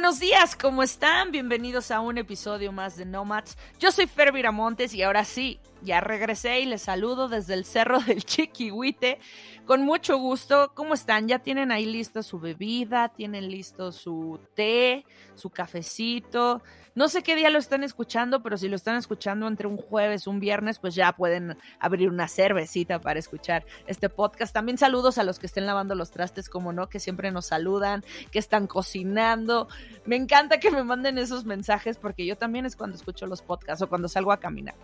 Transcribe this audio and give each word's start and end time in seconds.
Buenos 0.00 0.18
días, 0.18 0.56
¿cómo 0.56 0.82
están? 0.82 1.30
Bienvenidos 1.30 1.90
a 1.90 2.00
un 2.00 2.16
episodio 2.16 2.72
más 2.72 2.96
de 2.96 3.04
Nomads. 3.04 3.58
Yo 3.78 3.92
soy 3.92 4.06
Fer 4.06 4.32
Viramontes 4.32 4.94
y 4.94 5.02
ahora 5.02 5.26
sí, 5.26 5.60
ya 5.82 6.00
regresé 6.00 6.60
y 6.60 6.66
les 6.66 6.82
saludo 6.82 7.28
desde 7.28 7.54
el 7.54 7.64
Cerro 7.64 8.00
del 8.06 8.24
Chiquihuite. 8.24 9.18
Con 9.66 9.82
mucho 9.82 10.18
gusto, 10.18 10.72
¿cómo 10.74 10.94
están? 10.94 11.28
¿Ya 11.28 11.38
tienen 11.38 11.70
ahí 11.70 11.86
lista 11.86 12.22
su 12.22 12.40
bebida? 12.40 13.08
¿Tienen 13.08 13.50
listo 13.50 13.92
su 13.92 14.40
té, 14.54 15.04
su 15.34 15.50
cafecito? 15.50 16.62
No 16.96 17.08
sé 17.08 17.22
qué 17.22 17.36
día 17.36 17.50
lo 17.50 17.58
están 17.58 17.84
escuchando, 17.84 18.42
pero 18.42 18.56
si 18.56 18.68
lo 18.68 18.74
están 18.74 18.96
escuchando 18.96 19.46
entre 19.46 19.68
un 19.68 19.76
jueves, 19.76 20.26
un 20.26 20.40
viernes, 20.40 20.80
pues 20.80 20.94
ya 20.96 21.12
pueden 21.12 21.56
abrir 21.78 22.08
una 22.08 22.26
cervecita 22.26 23.00
para 23.00 23.20
escuchar 23.20 23.64
este 23.86 24.08
podcast. 24.08 24.52
También 24.52 24.76
saludos 24.76 25.16
a 25.16 25.22
los 25.22 25.38
que 25.38 25.46
estén 25.46 25.66
lavando 25.66 25.94
los 25.94 26.10
trastes, 26.10 26.48
como 26.48 26.72
no, 26.72 26.88
que 26.88 26.98
siempre 26.98 27.30
nos 27.30 27.46
saludan, 27.46 28.04
que 28.32 28.40
están 28.40 28.66
cocinando. 28.66 29.68
Me 30.04 30.16
encanta 30.16 30.58
que 30.58 30.72
me 30.72 30.82
manden 30.82 31.16
esos 31.18 31.44
mensajes 31.44 31.96
porque 31.96 32.26
yo 32.26 32.36
también 32.36 32.66
es 32.66 32.74
cuando 32.74 32.96
escucho 32.96 33.26
los 33.26 33.40
podcasts 33.40 33.82
o 33.82 33.88
cuando 33.88 34.08
salgo 34.08 34.32
a 34.32 34.40
caminar. 34.40 34.74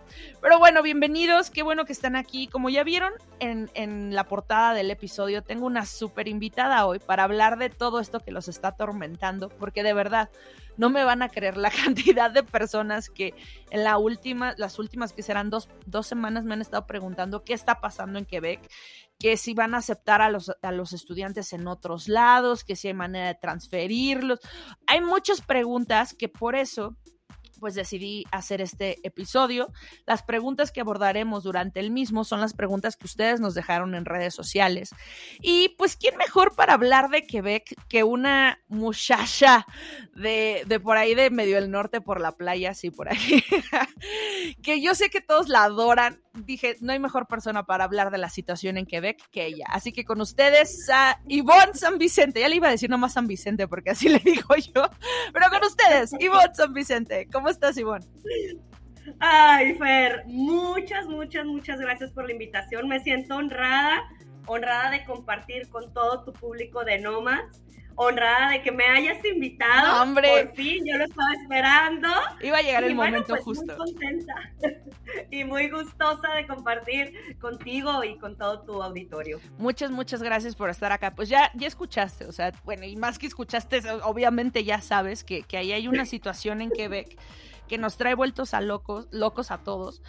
Pero 0.41 0.59
bueno, 0.59 0.81
bienvenidos, 0.87 1.49
qué 1.49 1.63
bueno 1.63 1.83
que 1.83 1.91
están 1.91 2.15
aquí. 2.15 2.47
Como 2.47 2.69
ya 2.69 2.81
vieron 2.85 3.11
en, 3.41 3.69
en 3.73 4.15
la 4.15 4.23
portada 4.23 4.73
del 4.73 4.89
episodio, 4.89 5.41
tengo 5.41 5.65
una 5.65 5.85
súper 5.85 6.29
invitada 6.29 6.85
hoy 6.85 6.99
para 6.99 7.25
hablar 7.25 7.57
de 7.57 7.69
todo 7.69 7.99
esto 7.99 8.21
que 8.21 8.31
los 8.31 8.47
está 8.47 8.69
atormentando, 8.69 9.49
porque 9.49 9.83
de 9.83 9.91
verdad 9.91 10.29
no 10.77 10.89
me 10.89 11.03
van 11.03 11.23
a 11.23 11.27
creer 11.27 11.57
la 11.57 11.71
cantidad 11.83 12.31
de 12.31 12.41
personas 12.41 13.09
que 13.09 13.33
en 13.69 13.83
la 13.83 13.97
última, 13.97 14.55
las 14.57 14.79
últimas 14.79 15.11
que 15.11 15.23
serán 15.23 15.49
dos, 15.49 15.67
dos 15.85 16.07
semanas 16.07 16.45
me 16.45 16.53
han 16.53 16.61
estado 16.61 16.87
preguntando 16.87 17.43
qué 17.43 17.51
está 17.51 17.81
pasando 17.81 18.17
en 18.17 18.23
Quebec, 18.23 18.61
que 19.19 19.35
si 19.35 19.53
van 19.53 19.75
a 19.75 19.79
aceptar 19.79 20.21
a 20.21 20.29
los, 20.29 20.53
a 20.61 20.71
los 20.71 20.93
estudiantes 20.93 21.51
en 21.51 21.67
otros 21.67 22.07
lados, 22.07 22.63
que 22.63 22.77
si 22.77 22.87
hay 22.87 22.93
manera 22.93 23.27
de 23.27 23.35
transferirlos. 23.35 24.39
Hay 24.85 25.01
muchas 25.01 25.41
preguntas 25.41 26.13
que 26.13 26.29
por 26.29 26.55
eso 26.55 26.95
pues 27.59 27.75
decidí 27.75 28.25
hacer 28.31 28.61
este 28.61 28.97
episodio. 29.03 29.71
Las 30.05 30.23
preguntas 30.23 30.71
que 30.71 30.81
abordaremos 30.81 31.43
durante 31.43 31.79
el 31.79 31.91
mismo 31.91 32.23
son 32.23 32.41
las 32.41 32.53
preguntas 32.53 32.95
que 32.95 33.05
ustedes 33.05 33.39
nos 33.39 33.53
dejaron 33.53 33.95
en 33.95 34.05
redes 34.05 34.33
sociales. 34.33 34.91
Y 35.41 35.69
pues, 35.77 35.95
¿quién 35.95 36.17
mejor 36.17 36.55
para 36.55 36.73
hablar 36.73 37.09
de 37.09 37.25
Quebec 37.25 37.75
que 37.89 38.03
una 38.03 38.59
muchacha 38.67 39.65
de, 40.15 40.63
de 40.67 40.79
por 40.79 40.97
ahí 40.97 41.15
de 41.15 41.29
medio 41.29 41.55
del 41.55 41.71
norte 41.71 42.01
por 42.01 42.21
la 42.21 42.33
playa, 42.33 42.73
sí, 42.73 42.91
por 42.91 43.09
ahí? 43.09 43.43
que 44.63 44.81
yo 44.81 44.95
sé 44.95 45.09
que 45.09 45.21
todos 45.21 45.49
la 45.49 45.63
adoran. 45.63 46.21
Dije, 46.45 46.75
no 46.81 46.91
hay 46.93 46.99
mejor 46.99 47.27
persona 47.27 47.65
para 47.65 47.83
hablar 47.83 48.11
de 48.11 48.17
la 48.17 48.29
situación 48.29 48.77
en 48.77 48.85
Quebec 48.85 49.29
que 49.31 49.45
ella. 49.45 49.65
Así 49.69 49.91
que 49.91 50.05
con 50.05 50.21
ustedes, 50.21 50.89
a 50.89 51.19
Ivonne 51.27 51.73
San 51.73 51.97
Vicente. 51.97 52.39
Ya 52.39 52.49
le 52.49 52.55
iba 52.57 52.67
a 52.67 52.71
decir 52.71 52.89
nomás 52.89 53.13
San 53.13 53.27
Vicente 53.27 53.67
porque 53.67 53.91
así 53.91 54.09
le 54.09 54.19
digo 54.19 54.55
yo. 54.55 54.89
Pero 55.33 55.49
con 55.49 55.63
ustedes, 55.63 56.11
Ivonne 56.19 56.53
San 56.53 56.73
Vicente. 56.73 57.27
¿Cómo 57.31 57.49
estás, 57.49 57.77
Ivonne? 57.77 58.05
Ay, 59.19 59.75
Fer, 59.75 60.23
muchas, 60.27 61.07
muchas, 61.07 61.45
muchas 61.45 61.79
gracias 61.79 62.11
por 62.11 62.25
la 62.25 62.33
invitación. 62.33 62.87
Me 62.87 62.99
siento 62.99 63.35
honrada, 63.35 64.03
honrada 64.45 64.91
de 64.91 65.05
compartir 65.05 65.69
con 65.69 65.93
todo 65.93 66.23
tu 66.23 66.33
público 66.33 66.83
de 66.83 66.99
Nomads, 66.99 67.61
honrada 67.97 68.51
de 68.51 68.61
que 68.61 68.71
me 68.71 68.85
hayas 68.85 69.23
invitado. 69.25 70.01
¡Hombre! 70.01 70.45
Por 70.45 70.55
fin, 70.55 70.83
yo 70.85 70.97
lo 70.97 71.03
estaba 71.03 71.33
esperando. 71.33 72.07
Iba 72.41 72.59
a 72.59 72.61
llegar 72.61 72.83
el 72.83 72.91
Y 72.91 72.95
bueno, 72.95 73.11
momento 73.11 73.33
pues, 73.33 73.43
justo. 73.43 73.65
Muy 73.65 73.75
contenta 73.75 74.33
y 75.31 75.43
muy 75.43 75.69
gustosa 75.69 76.33
de 76.35 76.47
compartir 76.47 77.37
contigo 77.39 78.03
y 78.03 78.17
con 78.17 78.37
todo 78.37 78.61
tu 78.61 78.81
auditorio. 78.81 79.39
Muchas, 79.57 79.91
muchas 79.91 80.21
gracias 80.21 80.55
por 80.55 80.69
estar 80.69 80.91
acá. 80.91 81.15
Pues 81.15 81.27
ya, 81.27 81.51
ya 81.55 81.67
escuchaste, 81.67 82.25
o 82.25 82.31
sea, 82.31 82.53
bueno, 82.63 82.85
y 82.85 82.95
más 82.95 83.17
que 83.17 83.25
escuchaste, 83.25 83.81
obviamente 84.03 84.63
ya 84.63 84.79
sabes 84.79 85.23
que, 85.23 85.41
que 85.41 85.57
ahí 85.57 85.73
hay 85.73 85.87
una 85.87 86.05
situación 86.05 86.61
en 86.61 86.69
Quebec 86.69 87.17
que 87.67 87.77
nos 87.77 87.97
trae 87.97 88.13
vueltos 88.13 88.53
a 88.53 88.61
locos, 88.61 89.07
locos 89.11 89.51
a 89.51 89.57
todos. 89.57 90.01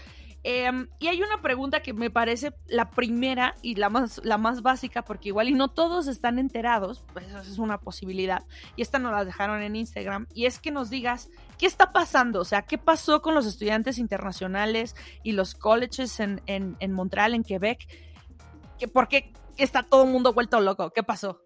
Eh, 0.44 0.70
y 0.98 1.08
hay 1.08 1.22
una 1.22 1.42
pregunta 1.42 1.80
que 1.80 1.92
me 1.92 2.10
parece 2.10 2.52
la 2.66 2.90
primera 2.90 3.54
y 3.62 3.74
la 3.74 3.88
más, 3.88 4.20
la 4.24 4.38
más 4.38 4.62
básica, 4.62 5.02
porque 5.02 5.28
igual 5.28 5.48
y 5.48 5.54
no 5.54 5.68
todos 5.68 6.06
están 6.06 6.38
enterados, 6.38 7.04
pues 7.12 7.26
es 7.26 7.58
una 7.58 7.78
posibilidad. 7.78 8.44
Y 8.76 8.82
esta 8.82 8.98
nos 8.98 9.12
la 9.12 9.24
dejaron 9.24 9.62
en 9.62 9.76
Instagram. 9.76 10.26
Y 10.32 10.46
es 10.46 10.58
que 10.58 10.70
nos 10.70 10.90
digas, 10.90 11.30
¿qué 11.58 11.66
está 11.66 11.92
pasando? 11.92 12.40
O 12.40 12.44
sea, 12.44 12.62
¿qué 12.62 12.78
pasó 12.78 13.20
con 13.22 13.34
los 13.34 13.46
estudiantes 13.46 13.98
internacionales 13.98 14.94
y 15.22 15.32
los 15.32 15.54
colleges 15.54 16.20
en, 16.20 16.40
en, 16.46 16.76
en 16.80 16.92
Montreal, 16.92 17.34
en 17.34 17.42
Quebec? 17.44 17.86
¿Qué, 18.78 18.88
¿Por 18.88 19.08
qué 19.08 19.32
está 19.56 19.82
todo 19.82 20.04
el 20.04 20.10
mundo 20.10 20.32
vuelto 20.32 20.60
loco? 20.60 20.90
¿Qué 20.90 21.02
pasó? 21.02 21.42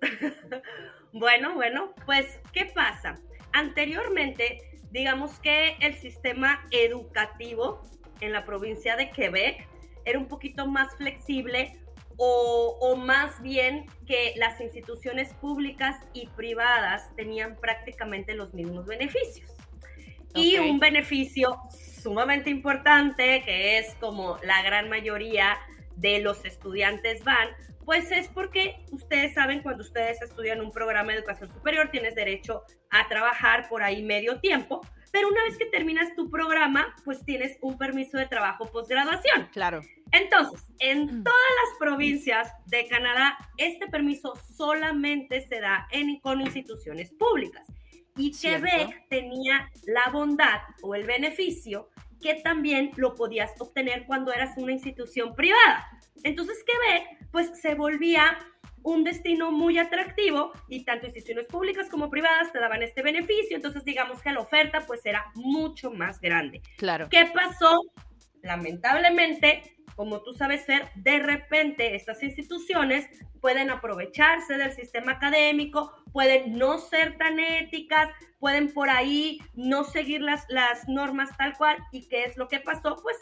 Bueno, 1.12 1.54
bueno, 1.54 1.92
pues, 2.06 2.38
¿qué 2.52 2.66
pasa? 2.66 3.16
Anteriormente, 3.52 4.69
digamos 4.90 5.38
que 5.40 5.76
el 5.80 5.94
sistema 5.94 6.66
educativo 6.70 7.82
en 8.20 8.32
la 8.32 8.44
provincia 8.44 8.96
de 8.96 9.10
Quebec 9.10 9.66
era 10.04 10.18
un 10.18 10.26
poquito 10.26 10.66
más 10.66 10.96
flexible 10.96 11.76
o, 12.16 12.76
o, 12.80 12.96
más 12.96 13.40
bien 13.40 13.86
que 14.06 14.34
las 14.36 14.60
instituciones 14.60 15.32
públicas 15.34 15.96
y 16.12 16.26
privadas 16.26 17.14
tenían 17.16 17.56
prácticamente 17.56 18.34
los 18.34 18.52
mismos 18.52 18.84
beneficios. 18.84 19.50
Okay. 20.30 20.54
Y 20.54 20.58
un 20.58 20.78
beneficio 20.78 21.56
sumamente 22.02 22.50
importante, 22.50 23.42
que 23.42 23.78
es 23.78 23.94
como 24.00 24.36
la 24.44 24.62
gran 24.62 24.90
mayoría 24.90 25.56
de 25.96 26.20
los 26.20 26.44
estudiantes 26.44 27.24
van, 27.24 27.48
pues 27.90 28.12
es 28.12 28.28
porque 28.28 28.76
ustedes 28.92 29.34
saben, 29.34 29.64
cuando 29.64 29.82
ustedes 29.82 30.22
estudian 30.22 30.60
un 30.60 30.70
programa 30.70 31.10
de 31.10 31.18
educación 31.18 31.52
superior, 31.52 31.88
tienes 31.90 32.14
derecho 32.14 32.62
a 32.88 33.08
trabajar 33.08 33.68
por 33.68 33.82
ahí 33.82 34.00
medio 34.04 34.38
tiempo, 34.38 34.80
pero 35.10 35.26
una 35.26 35.42
vez 35.42 35.58
que 35.58 35.66
terminas 35.66 36.14
tu 36.14 36.30
programa, 36.30 36.94
pues 37.04 37.24
tienes 37.24 37.58
un 37.62 37.76
permiso 37.76 38.16
de 38.16 38.26
trabajo 38.26 38.70
posgraduación. 38.70 39.48
Claro. 39.50 39.80
Entonces, 40.12 40.64
en 40.78 41.24
todas 41.24 41.50
las 41.64 41.78
provincias 41.80 42.52
de 42.66 42.86
Canadá, 42.86 43.36
este 43.56 43.88
permiso 43.88 44.34
solamente 44.56 45.40
se 45.48 45.58
da 45.58 45.88
en, 45.90 46.20
con 46.20 46.40
instituciones 46.40 47.12
públicas. 47.14 47.66
Y 48.16 48.32
¿Cierto? 48.34 48.66
Quebec 48.66 49.08
tenía 49.08 49.68
la 49.88 50.12
bondad 50.12 50.60
o 50.82 50.94
el 50.94 51.08
beneficio 51.08 51.88
que 52.22 52.34
también 52.34 52.92
lo 52.96 53.16
podías 53.16 53.52
obtener 53.58 54.04
cuando 54.06 54.32
eras 54.32 54.56
una 54.58 54.70
institución 54.70 55.34
privada. 55.34 55.88
Entonces 56.24 56.64
Quebec 56.64 57.30
pues 57.30 57.50
se 57.60 57.74
volvía 57.74 58.38
un 58.82 59.04
destino 59.04 59.50
muy 59.52 59.78
atractivo 59.78 60.52
y 60.68 60.84
tanto 60.84 61.06
instituciones 61.06 61.46
públicas 61.46 61.88
como 61.90 62.10
privadas 62.10 62.52
te 62.52 62.58
daban 62.58 62.82
este 62.82 63.02
beneficio, 63.02 63.56
entonces 63.56 63.84
digamos 63.84 64.22
que 64.22 64.32
la 64.32 64.40
oferta 64.40 64.80
pues 64.86 65.04
era 65.04 65.30
mucho 65.34 65.90
más 65.90 66.20
grande. 66.20 66.62
Claro. 66.78 67.08
¿Qué 67.10 67.26
pasó? 67.26 67.82
Lamentablemente, 68.42 69.76
como 69.96 70.22
tú 70.22 70.32
sabes 70.32 70.64
ser, 70.64 70.88
de 70.94 71.18
repente 71.18 71.94
estas 71.94 72.22
instituciones 72.22 73.06
pueden 73.40 73.70
aprovecharse 73.70 74.56
del 74.56 74.72
sistema 74.72 75.12
académico, 75.12 75.92
pueden 76.12 76.56
no 76.56 76.78
ser 76.78 77.18
tan 77.18 77.38
éticas, 77.38 78.08
pueden 78.38 78.72
por 78.72 78.88
ahí 78.88 79.40
no 79.54 79.84
seguir 79.84 80.22
las, 80.22 80.46
las 80.48 80.88
normas 80.88 81.36
tal 81.36 81.54
cual. 81.56 81.76
¿Y 81.92 82.08
qué 82.08 82.24
es 82.24 82.36
lo 82.38 82.48
que 82.48 82.60
pasó? 82.60 82.96
Pues 83.02 83.18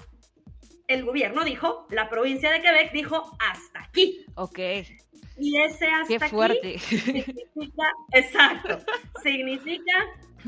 el 0.88 1.04
gobierno 1.04 1.44
dijo, 1.44 1.86
la 1.90 2.08
provincia 2.08 2.50
de 2.50 2.60
Quebec 2.60 2.92
dijo, 2.92 3.36
hasta 3.38 3.80
aquí. 3.80 4.24
Ok. 4.34 4.58
Y 5.38 5.56
ese 5.60 5.86
hasta 5.86 6.18
Qué 6.18 6.28
fuerte. 6.28 6.74
aquí 6.76 6.98
significa, 6.98 7.92
exacto, 8.12 8.78
significa 9.22 9.92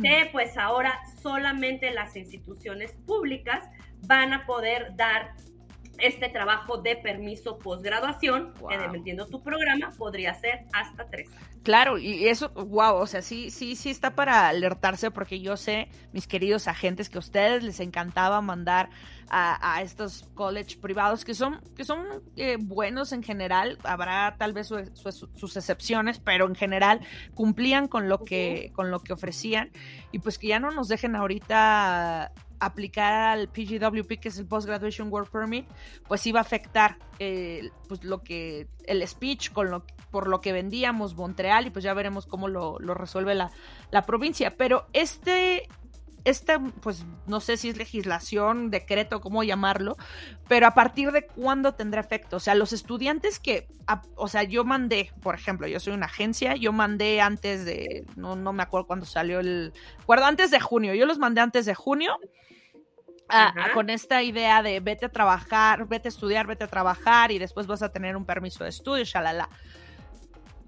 que 0.02 0.28
pues 0.32 0.56
ahora 0.56 0.98
solamente 1.22 1.90
las 1.92 2.16
instituciones 2.16 2.92
públicas 3.06 3.68
van 4.06 4.32
a 4.32 4.46
poder 4.46 4.96
dar 4.96 5.34
este 6.00 6.28
trabajo 6.28 6.78
de 6.78 6.96
permiso 6.96 7.58
posgraduación, 7.58 8.54
dependiendo 8.68 9.26
tu 9.26 9.42
programa, 9.42 9.90
podría 9.96 10.34
ser 10.34 10.66
hasta 10.72 11.08
tres. 11.08 11.30
Claro, 11.62 11.98
y 11.98 12.26
eso, 12.28 12.50
wow, 12.50 12.96
o 12.96 13.06
sea, 13.06 13.20
sí, 13.22 13.50
sí, 13.50 13.76
sí 13.76 13.90
está 13.90 14.14
para 14.14 14.48
alertarse 14.48 15.10
porque 15.10 15.40
yo 15.40 15.56
sé, 15.56 15.88
mis 16.12 16.26
queridos 16.26 16.68
agentes, 16.68 17.10
que 17.10 17.18
a 17.18 17.20
ustedes 17.20 17.62
les 17.62 17.80
encantaba 17.80 18.40
mandar 18.40 18.88
a, 19.32 19.80
estos 19.82 20.28
college 20.34 20.78
privados 20.78 21.24
que 21.24 21.34
son, 21.34 21.60
que 21.76 21.84
son 21.84 22.04
eh, 22.36 22.56
buenos 22.58 23.12
en 23.12 23.22
general, 23.22 23.78
habrá 23.84 24.34
tal 24.38 24.52
vez 24.52 24.66
sus 24.66 25.56
excepciones, 25.56 26.18
pero 26.18 26.46
en 26.46 26.56
general 26.56 27.00
cumplían 27.34 27.86
con 27.86 28.08
lo 28.08 28.24
que, 28.24 28.72
con 28.74 28.90
lo 28.90 29.00
que 29.00 29.12
ofrecían. 29.12 29.70
Y 30.10 30.18
pues 30.18 30.38
que 30.38 30.48
ya 30.48 30.58
no 30.58 30.72
nos 30.72 30.88
dejen 30.88 31.14
ahorita 31.14 32.32
aplicar 32.60 33.12
al 33.12 33.48
PGWP, 33.48 34.20
que 34.20 34.28
es 34.28 34.38
el 34.38 34.46
Post 34.46 34.66
Graduation 34.66 35.10
Work 35.10 35.30
Permit, 35.30 35.66
pues 36.06 36.26
iba 36.26 36.38
a 36.38 36.42
afectar 36.42 36.98
eh, 37.18 37.70
pues 37.88 38.04
lo 38.04 38.22
que 38.22 38.68
el 38.86 39.06
speech 39.06 39.50
con 39.52 39.70
lo 39.70 39.84
por 40.10 40.28
lo 40.28 40.40
que 40.40 40.52
vendíamos 40.52 41.14
Montreal 41.14 41.66
y 41.66 41.70
pues 41.70 41.84
ya 41.84 41.94
veremos 41.94 42.26
cómo 42.26 42.48
lo, 42.48 42.78
resuelve 42.78 43.34
la, 43.34 43.50
la, 43.90 44.02
provincia. 44.02 44.56
Pero 44.56 44.86
este, 44.92 45.68
esta, 46.24 46.58
pues 46.58 47.06
no 47.26 47.40
sé 47.40 47.56
si 47.56 47.68
es 47.68 47.76
legislación, 47.76 48.70
decreto, 48.70 49.20
cómo 49.20 49.42
llamarlo, 49.42 49.96
pero 50.48 50.66
a 50.66 50.74
partir 50.74 51.12
de 51.12 51.26
cuándo 51.26 51.74
tendrá 51.74 52.00
efecto. 52.00 52.36
O 52.36 52.40
sea, 52.40 52.54
los 52.54 52.72
estudiantes 52.72 53.38
que, 53.38 53.68
o 54.16 54.28
sea, 54.28 54.42
yo 54.42 54.64
mandé, 54.64 55.12
por 55.22 55.34
ejemplo, 55.34 55.66
yo 55.66 55.80
soy 55.80 55.92
una 55.92 56.06
agencia, 56.06 56.56
yo 56.56 56.72
mandé 56.72 57.20
antes 57.20 57.64
de, 57.64 58.04
no, 58.16 58.36
no 58.36 58.52
me 58.52 58.62
acuerdo 58.62 58.86
cuándo 58.86 59.06
salió 59.06 59.40
el, 59.40 59.72
acuerdo, 60.00 60.26
antes 60.26 60.50
de 60.50 60.60
junio, 60.60 60.94
yo 60.94 61.06
los 61.06 61.18
mandé 61.18 61.40
antes 61.40 61.66
de 61.66 61.74
junio 61.74 62.16
con 63.74 63.90
esta 63.90 64.22
idea 64.22 64.62
de 64.62 64.80
vete 64.80 65.06
a 65.06 65.08
trabajar, 65.08 65.86
vete 65.86 66.08
a 66.08 66.10
estudiar, 66.10 66.46
vete 66.46 66.64
a 66.64 66.68
trabajar 66.68 67.30
y 67.30 67.38
después 67.38 67.66
vas 67.66 67.82
a 67.82 67.90
tener 67.90 68.16
un 68.16 68.24
permiso 68.24 68.64
de 68.64 68.70
estudio, 68.70 69.04
shalala. 69.04 69.48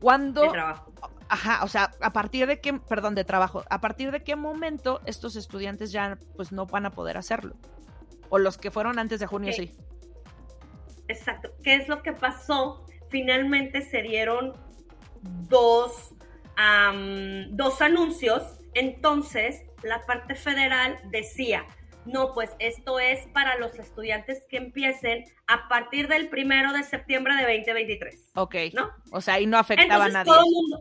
Cuando... 0.00 0.50
trabajo. 0.50 0.93
Ajá, 1.28 1.64
o 1.64 1.69
sea, 1.69 1.92
a 2.00 2.12
partir 2.12 2.46
de 2.46 2.60
qué, 2.60 2.74
perdón, 2.74 3.14
de 3.14 3.24
trabajo, 3.24 3.64
a 3.70 3.80
partir 3.80 4.10
de 4.10 4.22
qué 4.22 4.36
momento 4.36 5.00
estos 5.06 5.36
estudiantes 5.36 5.92
ya 5.92 6.19
pues 6.36 6.52
no 6.52 6.66
van 6.66 6.86
a 6.86 6.90
poder 6.90 7.16
hacerlo. 7.16 7.56
O 8.28 8.38
los 8.38 8.58
que 8.58 8.70
fueron 8.70 8.98
antes 8.98 9.20
de 9.20 9.26
junio, 9.26 9.52
sí. 9.52 9.74
Exacto. 11.08 11.50
¿Qué 11.62 11.74
es 11.74 11.88
lo 11.88 12.02
que 12.02 12.12
pasó? 12.12 12.86
Finalmente 13.10 13.82
se 13.82 14.02
dieron 14.02 14.54
dos, 15.22 16.14
dos 17.50 17.82
anuncios. 17.82 18.42
Entonces, 18.74 19.62
la 19.82 20.00
parte 20.06 20.34
federal 20.34 20.98
decía, 21.10 21.66
no, 22.04 22.32
pues 22.34 22.50
esto 22.58 22.98
es 22.98 23.26
para 23.28 23.58
los 23.58 23.78
estudiantes 23.78 24.44
que 24.48 24.56
empiecen 24.56 25.24
a 25.46 25.69
partir 25.69 26.08
del 26.08 26.28
primero 26.28 26.72
de 26.72 26.82
septiembre 26.82 27.34
de 27.36 27.42
2023. 27.42 28.30
Ok. 28.34 28.54
¿No? 28.72 28.90
O 29.10 29.20
sea, 29.20 29.34
ahí 29.34 29.46
no 29.46 29.58
afectaba 29.58 30.06
a 30.06 30.08
nadie. 30.08 30.32
Todo 30.32 30.44
mundo, 30.50 30.80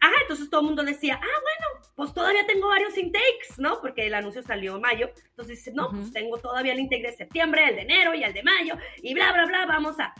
ajá, 0.00 0.14
entonces 0.22 0.50
todo 0.50 0.62
el 0.62 0.66
mundo 0.68 0.82
decía, 0.82 1.20
ah, 1.22 1.40
bueno, 1.42 1.86
pues 1.94 2.14
todavía 2.14 2.46
tengo 2.46 2.68
varios 2.68 2.96
intakes, 2.96 3.58
¿no? 3.58 3.80
Porque 3.80 4.06
el 4.06 4.14
anuncio 4.14 4.42
salió 4.42 4.76
en 4.76 4.82
mayo. 4.82 5.10
Entonces, 5.28 5.70
no, 5.74 5.90
pues 5.90 6.12
tengo 6.12 6.38
todavía 6.38 6.72
el 6.72 6.80
intake 6.80 7.02
de 7.02 7.16
septiembre, 7.16 7.68
el 7.68 7.76
de 7.76 7.82
enero 7.82 8.14
y 8.14 8.24
el 8.24 8.32
de 8.32 8.42
mayo, 8.42 8.76
y 9.02 9.14
bla, 9.14 9.32
bla, 9.32 9.46
bla, 9.46 9.66
vamos 9.66 10.00
a. 10.00 10.14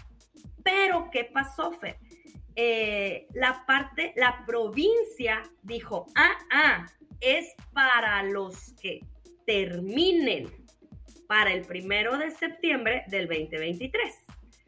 Pero, 0.63 1.09
¿qué 1.11 1.25
pasó, 1.25 1.73
Fer? 1.73 1.99
Eh, 2.57 3.27
la 3.33 3.65
parte, 3.67 4.13
la 4.17 4.45
provincia 4.45 5.43
dijo, 5.63 6.07
ah, 6.15 6.37
ah, 6.51 6.87
es 7.21 7.55
para 7.73 8.23
los 8.23 8.75
que 8.75 9.01
terminen 9.47 10.61
para 11.27 11.53
el 11.53 11.63
primero 11.63 12.19
de 12.19 12.31
septiembre 12.31 13.05
del 13.07 13.29
2023. 13.29 14.15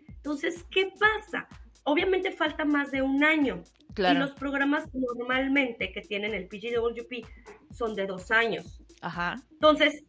Entonces, 0.08 0.64
¿qué 0.70 0.92
pasa? 0.98 1.48
Obviamente 1.84 2.30
falta 2.30 2.64
más 2.64 2.92
de 2.92 3.02
un 3.02 3.24
año. 3.24 3.62
Y 3.96 4.14
los 4.14 4.32
programas 4.32 4.84
normalmente 4.92 5.92
que 5.92 6.00
tienen 6.00 6.34
el 6.34 6.48
PGWP 6.48 7.26
son 7.72 7.94
de 7.94 8.06
dos 8.06 8.30
años. 8.30 8.82
Ajá. 9.00 9.36
Entonces, 9.52 10.04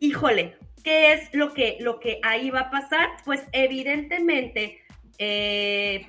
híjole, 0.00 0.56
¿qué 0.84 1.12
es 1.12 1.32
lo 1.32 1.52
que, 1.52 1.78
lo 1.80 2.00
que 2.00 2.20
ahí 2.22 2.50
va 2.50 2.60
a 2.60 2.70
pasar? 2.70 3.08
Pues 3.24 3.44
evidentemente 3.52 4.78
eh, 5.18 6.06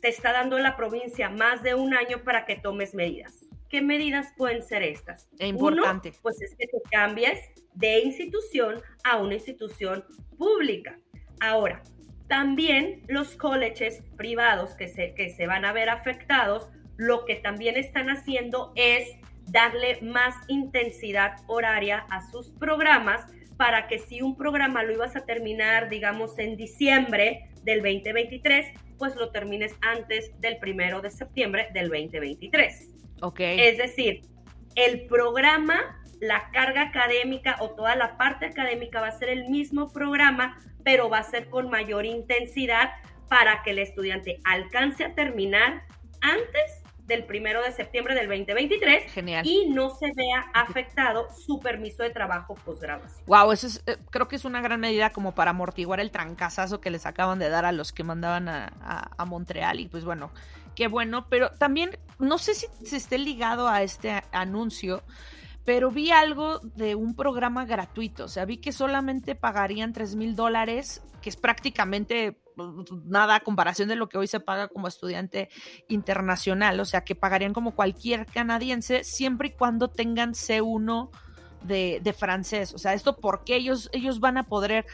te 0.00 0.08
está 0.08 0.32
dando 0.32 0.58
la 0.58 0.76
provincia 0.76 1.28
más 1.28 1.62
de 1.62 1.74
un 1.74 1.94
año 1.94 2.22
para 2.24 2.46
que 2.46 2.56
tomes 2.56 2.94
medidas. 2.94 3.46
¿qué 3.70 3.80
medidas 3.80 4.26
pueden 4.36 4.62
ser 4.62 4.82
estas? 4.82 5.28
Es 5.38 5.48
importante. 5.48 6.12
pues 6.20 6.42
es 6.42 6.54
que 6.56 6.66
te 6.66 6.78
cambies 6.90 7.38
de 7.74 8.00
institución 8.00 8.82
a 9.04 9.16
una 9.16 9.34
institución 9.34 10.04
pública. 10.36 10.98
Ahora, 11.40 11.82
también 12.30 13.02
los 13.08 13.34
colleges 13.34 14.04
privados 14.16 14.76
que 14.76 14.86
se, 14.86 15.14
que 15.14 15.30
se 15.30 15.48
van 15.48 15.64
a 15.64 15.72
ver 15.72 15.90
afectados, 15.90 16.68
lo 16.96 17.24
que 17.24 17.34
también 17.34 17.76
están 17.76 18.08
haciendo 18.08 18.72
es 18.76 19.16
darle 19.46 19.98
más 20.00 20.36
intensidad 20.46 21.38
horaria 21.48 22.06
a 22.08 22.30
sus 22.30 22.50
programas 22.50 23.26
para 23.56 23.88
que 23.88 23.98
si 23.98 24.22
un 24.22 24.36
programa 24.36 24.84
lo 24.84 24.92
ibas 24.92 25.16
a 25.16 25.26
terminar, 25.26 25.88
digamos, 25.88 26.38
en 26.38 26.56
diciembre 26.56 27.50
del 27.64 27.82
2023, 27.82 28.78
pues 28.96 29.16
lo 29.16 29.32
termines 29.32 29.74
antes 29.80 30.30
del 30.40 30.58
primero 30.58 31.00
de 31.00 31.10
septiembre 31.10 31.68
del 31.74 31.88
2023. 31.88 32.92
Es 33.58 33.76
decir, 33.76 34.20
el 34.76 35.06
programa, 35.06 35.99
la 36.20 36.50
carga 36.52 36.82
académica 36.82 37.56
o 37.60 37.70
toda 37.70 37.96
la 37.96 38.16
parte 38.16 38.46
académica 38.46 39.00
va 39.00 39.08
a 39.08 39.18
ser 39.18 39.30
el 39.30 39.48
mismo 39.48 39.90
programa, 39.90 40.58
pero 40.84 41.08
va 41.08 41.18
a 41.18 41.22
ser 41.22 41.48
con 41.48 41.70
mayor 41.70 42.06
intensidad 42.06 42.90
para 43.28 43.62
que 43.62 43.70
el 43.70 43.78
estudiante 43.78 44.40
alcance 44.44 45.04
a 45.04 45.14
terminar 45.14 45.84
antes 46.20 46.82
del 47.10 47.24
primero 47.24 47.60
de 47.62 47.72
septiembre 47.72 48.14
del 48.14 48.28
2023 48.28 49.12
Genial. 49.12 49.44
y 49.44 49.68
no 49.68 49.90
se 49.90 50.12
vea 50.14 50.48
afectado 50.54 51.26
su 51.34 51.58
permiso 51.58 52.04
de 52.04 52.10
trabajo 52.10 52.54
posgraduación. 52.54 53.24
Wow, 53.26 53.50
eso 53.50 53.66
es, 53.66 53.82
eh, 53.86 53.96
creo 54.10 54.28
que 54.28 54.36
es 54.36 54.44
una 54.44 54.60
gran 54.60 54.78
medida 54.78 55.10
como 55.10 55.34
para 55.34 55.50
amortiguar 55.50 55.98
el 55.98 56.12
trancazazo 56.12 56.80
que 56.80 56.90
les 56.90 57.06
acaban 57.06 57.40
de 57.40 57.48
dar 57.48 57.64
a 57.64 57.72
los 57.72 57.92
que 57.92 58.04
mandaban 58.04 58.48
a, 58.48 58.70
a 59.16 59.24
Montreal 59.24 59.80
y 59.80 59.88
pues 59.88 60.04
bueno, 60.04 60.30
qué 60.76 60.86
bueno, 60.86 61.26
pero 61.28 61.50
también 61.50 61.98
no 62.20 62.38
sé 62.38 62.54
si 62.54 62.68
se 62.84 62.96
esté 62.96 63.18
ligado 63.18 63.68
a 63.68 63.82
este 63.82 64.22
anuncio, 64.30 65.02
pero 65.64 65.90
vi 65.90 66.10
algo 66.10 66.60
de 66.60 66.94
un 66.94 67.14
programa 67.14 67.64
gratuito, 67.64 68.24
o 68.24 68.28
sea, 68.28 68.44
vi 68.44 68.58
que 68.58 68.72
solamente 68.72 69.34
pagarían 69.34 69.92
3 69.92 70.16
mil 70.16 70.34
dólares, 70.34 71.02
que 71.20 71.28
es 71.28 71.36
prácticamente 71.36 72.40
pues, 72.56 72.90
nada 73.04 73.36
a 73.36 73.40
comparación 73.40 73.88
de 73.88 73.96
lo 73.96 74.08
que 74.08 74.18
hoy 74.18 74.26
se 74.26 74.40
paga 74.40 74.68
como 74.68 74.88
estudiante 74.88 75.48
internacional, 75.88 76.80
o 76.80 76.84
sea, 76.84 77.02
que 77.02 77.14
pagarían 77.14 77.52
como 77.52 77.74
cualquier 77.74 78.26
canadiense 78.26 79.04
siempre 79.04 79.48
y 79.48 79.52
cuando 79.52 79.88
tengan 79.88 80.32
C1 80.32 81.10
de, 81.62 82.00
de, 82.02 82.12
francés. 82.12 82.72
O 82.74 82.78
sea, 82.78 82.94
esto 82.94 83.16
porque 83.16 83.54
ellos, 83.54 83.90
ellos 83.92 84.20
van 84.20 84.38
a 84.38 84.44
poder, 84.44 84.86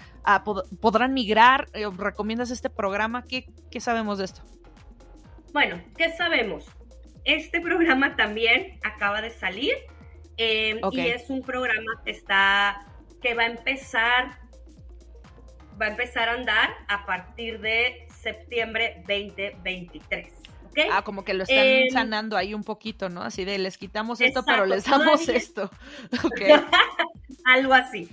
podrán 0.81 1.15
migrar. 1.15 1.69
Eh, 1.75 1.87
¿Recomiendas 1.97 2.51
este 2.51 2.71
programa? 2.71 3.23
¿Qué, 3.23 3.47
¿Qué 3.71 3.81
sabemos 3.81 4.19
de 4.19 4.25
esto? 4.25 4.43
Bueno, 5.53 5.81
¿qué 5.97 6.11
sabemos? 6.17 6.67
Este 7.25 7.61
programa 7.61 8.17
también 8.17 8.79
acaba 8.85 9.23
de 9.23 9.31
salir 9.31 9.75
em, 10.37 10.81
y 10.93 11.01
es 11.01 11.31
un 11.31 11.43
programa 11.43 12.03
que 12.05 12.11
está 12.11 12.87
que 13.23 13.35
va 13.35 13.45
a 13.45 13.47
empezar 13.47 14.39
va 15.81 15.87
a 15.87 15.89
empezar 15.91 16.29
a 16.29 16.33
andar 16.33 16.71
a 16.89 17.05
partir 17.07 17.61
de 17.61 18.07
septiembre 18.09 19.03
2023. 19.07 20.33
¿okay? 20.69 20.89
Ah, 20.91 21.03
como 21.03 21.25
que 21.25 21.35
lo 21.35 21.43
están 21.43 21.59
em, 21.59 21.91
sanando 21.91 22.37
ahí 22.37 22.55
un 22.55 22.65
poquito, 22.65 23.09
¿no? 23.09 23.23
Así 23.23 23.45
de 23.45 23.59
les 23.59 23.79
quitamos 23.79 24.21
esto, 24.21 24.45
pero 24.45 24.67
les 24.67 24.85
damos 24.85 25.29
esto. 25.29 25.71
Okay. 26.25 26.53
Algo 27.45 27.75
así. 27.75 28.09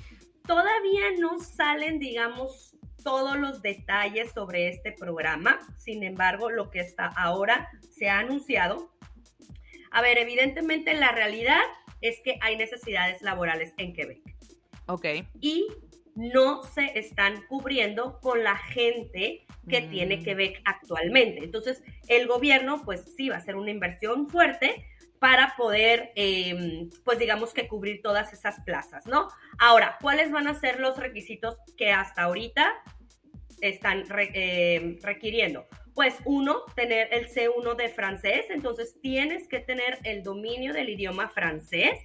Todavía 0.45 1.11
no 1.19 1.39
salen, 1.39 1.99
digamos, 1.99 2.75
todos 3.03 3.37
los 3.37 3.61
detalles 3.61 4.31
sobre 4.33 4.69
este 4.69 4.91
programa. 4.91 5.59
Sin 5.77 6.03
embargo, 6.03 6.49
lo 6.49 6.69
que 6.69 6.79
está 6.79 7.07
ahora 7.07 7.69
se 7.91 8.09
ha 8.09 8.19
anunciado. 8.19 8.91
A 9.91 10.01
ver, 10.01 10.17
evidentemente 10.17 10.93
la 10.93 11.11
realidad 11.11 11.61
es 12.03 12.21
que 12.21 12.37
hay 12.41 12.57
necesidades 12.57 13.21
laborales 13.21 13.73
en 13.77 13.93
Quebec. 13.93 14.21
Ok. 14.87 15.05
Y 15.39 15.67
no 16.15 16.63
se 16.63 16.99
están 16.99 17.43
cubriendo 17.47 18.19
con 18.19 18.43
la 18.43 18.57
gente 18.57 19.45
que 19.67 19.81
mm. 19.81 19.89
tiene 19.89 20.23
Quebec 20.23 20.61
actualmente. 20.65 21.43
Entonces, 21.43 21.83
el 22.07 22.27
gobierno, 22.27 22.83
pues 22.83 23.05
sí, 23.17 23.29
va 23.29 23.35
a 23.35 23.39
hacer 23.39 23.55
una 23.55 23.71
inversión 23.71 24.29
fuerte 24.29 24.85
para 25.19 25.55
poder, 25.55 26.11
em, 26.15 26.89
pues 27.05 27.17
digamos 27.17 27.53
que 27.53 27.67
cubrir 27.67 28.01
todas 28.01 28.33
esas 28.33 28.59
plazas, 28.65 29.07
¿no? 29.07 29.29
Ahora, 29.57 29.97
¿cuáles 30.01 30.31
van 30.31 30.47
a 30.47 30.59
ser 30.59 30.81
los 30.81 30.97
requisitos 30.97 31.55
que 31.77 31.91
hasta 31.91 32.23
ahorita 32.23 32.73
están 33.61 34.03
em, 34.33 34.99
requiriendo? 35.01 35.65
Pues 35.93 36.15
uno, 36.25 36.63
tener 36.75 37.13
el 37.13 37.29
C1 37.29 37.75
de 37.75 37.89
francés, 37.89 38.45
entonces 38.49 38.97
tienes 39.01 39.47
que 39.47 39.59
tener 39.59 39.99
el 40.03 40.23
dominio 40.23 40.73
del 40.73 40.89
idioma 40.89 41.29
francés. 41.29 41.99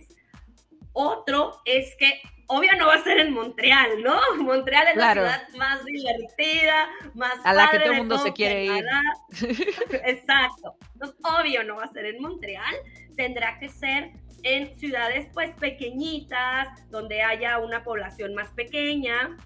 Otro 0.92 1.60
es 1.64 1.94
que 1.96 2.20
obvio 2.48 2.70
no 2.76 2.86
va 2.86 2.94
a 2.94 3.04
ser 3.04 3.20
en 3.20 3.32
Montreal, 3.32 4.02
¿no? 4.02 4.18
Montreal 4.42 4.88
es 4.88 4.96
la 4.96 5.12
ciudad 5.12 5.48
más 5.56 5.84
divertida, 5.84 6.88
más 7.14 7.34
a 7.44 7.52
la 7.52 7.70
que 7.70 7.78
todo 7.78 7.92
el 7.92 7.98
mundo 7.98 8.18
se 8.18 8.32
quiere 8.32 8.64
ir. 8.64 8.84
Exacto. 10.04 10.76
Entonces, 10.94 11.16
obvio 11.22 11.62
no 11.64 11.76
va 11.76 11.84
a 11.84 11.92
ser 11.92 12.06
en 12.06 12.20
Montreal, 12.20 12.74
tendrá 13.16 13.58
que 13.58 13.68
ser 13.68 14.12
en 14.42 14.74
ciudades 14.78 15.28
pues 15.32 15.54
pequeñitas, 15.56 16.68
donde 16.90 17.22
haya 17.22 17.58
una 17.58 17.82
población 17.84 18.34
más 18.34 18.50
pequeña 18.52 19.36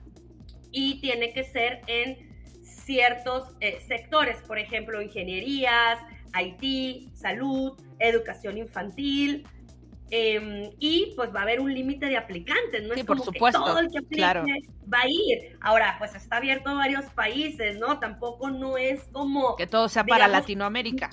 y 0.71 1.01
tiene 1.01 1.33
que 1.33 1.45
ser 1.45 1.81
en 1.87 2.32
ciertos 2.75 3.55
eh, 3.61 3.81
sectores, 3.87 4.39
por 4.47 4.59
ejemplo, 4.59 5.01
ingenierías, 5.01 5.99
IT, 6.35 7.15
salud, 7.15 7.79
educación 7.99 8.59
infantil, 8.59 9.47
em, 10.11 10.71
y 10.79 11.13
pues 11.17 11.35
va 11.35 11.41
a 11.41 11.43
haber 11.43 11.61
un 11.61 11.73
límite 11.73 12.07
de 12.07 12.17
aplicantes, 12.17 12.83
no 12.83 12.95
es 12.95 13.05
como 13.05 13.25
que 13.25 13.39
todo 13.39 13.79
el 13.79 13.91
que 13.91 13.99
aplique 13.99 14.69
va 14.93 15.01
a 15.01 15.09
ir. 15.09 15.57
Ahora, 15.61 15.97
pues 15.99 16.15
está 16.15 16.37
abierto 16.37 16.71
a 16.71 16.75
varios 16.75 17.05
países, 17.07 17.79
¿no? 17.79 17.99
Tampoco 17.99 18.51
no 18.51 18.77
es 18.77 19.05
como... 19.13 19.57
Que 19.57 19.67
todo 19.67 19.89
sea 19.89 20.05
para 20.05 20.29
Latinoamérica. 20.29 21.11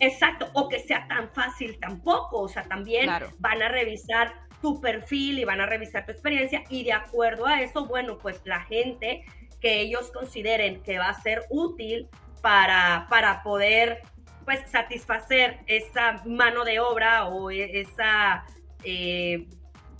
Exacto, 0.00 0.50
o 0.54 0.68
que 0.68 0.80
sea 0.80 1.06
tan 1.06 1.30
fácil 1.30 1.78
tampoco, 1.80 2.40
o 2.40 2.48
sea, 2.48 2.64
también 2.64 3.08
van 3.38 3.62
a 3.62 3.68
revisar 3.68 4.34
tu 4.60 4.80
perfil 4.80 5.38
y 5.38 5.44
van 5.44 5.60
a 5.60 5.66
revisar 5.66 6.04
tu 6.04 6.12
experiencia 6.12 6.64
y 6.68 6.84
de 6.84 6.92
acuerdo 6.92 7.46
a 7.46 7.60
eso, 7.60 7.86
bueno, 7.86 8.18
pues 8.18 8.40
la 8.44 8.60
gente 8.62 9.24
que 9.64 9.80
ellos 9.80 10.10
consideren 10.10 10.82
que 10.82 10.98
va 10.98 11.08
a 11.08 11.22
ser 11.22 11.46
útil 11.48 12.06
para, 12.42 13.06
para 13.08 13.42
poder 13.42 14.02
pues 14.44 14.60
satisfacer 14.70 15.60
esa 15.66 16.22
mano 16.26 16.66
de 16.66 16.80
obra 16.80 17.28
o 17.28 17.50
e, 17.50 17.80
esa 17.80 18.44
eh, 18.84 19.48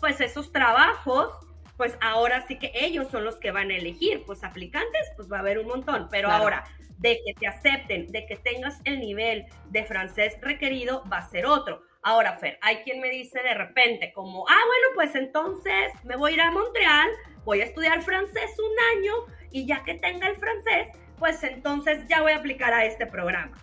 pues 0.00 0.20
esos 0.20 0.52
trabajos 0.52 1.30
pues 1.78 1.96
ahora 2.02 2.46
sí 2.46 2.58
que 2.58 2.72
ellos 2.74 3.08
son 3.10 3.24
los 3.24 3.36
que 3.36 3.52
van 3.52 3.70
a 3.70 3.76
elegir. 3.76 4.22
Pues 4.26 4.44
aplicantes 4.44 5.10
pues 5.16 5.32
va 5.32 5.38
a 5.38 5.40
haber 5.40 5.58
un 5.58 5.68
montón. 5.68 6.08
Pero 6.10 6.30
ahora 6.30 6.64
de 6.98 7.18
que 7.24 7.32
te 7.32 7.46
acepten, 7.46 8.12
de 8.12 8.26
que 8.26 8.36
tengas 8.36 8.82
el 8.84 9.00
nivel 9.00 9.46
de 9.70 9.82
francés 9.84 10.36
requerido, 10.42 11.04
va 11.10 11.18
a 11.18 11.30
ser 11.30 11.46
otro. 11.46 11.82
Ahora, 12.02 12.36
Fer, 12.36 12.58
hay 12.60 12.76
quien 12.84 13.00
me 13.00 13.08
dice 13.08 13.42
de 13.42 13.54
repente 13.54 14.12
como, 14.12 14.46
ah, 14.46 14.62
bueno, 14.66 14.86
pues 14.94 15.14
entonces 15.14 15.90
me 16.04 16.16
voy 16.16 16.32
a 16.32 16.34
ir 16.34 16.40
a 16.42 16.50
Montreal, 16.50 17.08
voy 17.46 17.62
a 17.62 17.64
estudiar 17.64 18.02
francés 18.02 18.50
un 18.58 18.98
año 18.98 19.33
y 19.54 19.66
ya 19.66 19.84
que 19.84 19.94
tenga 19.94 20.26
el 20.26 20.34
francés, 20.34 20.88
pues 21.16 21.44
entonces 21.44 22.04
ya 22.08 22.22
voy 22.22 22.32
a 22.32 22.38
aplicar 22.38 22.74
a 22.74 22.84
este 22.84 23.06
programa. 23.06 23.56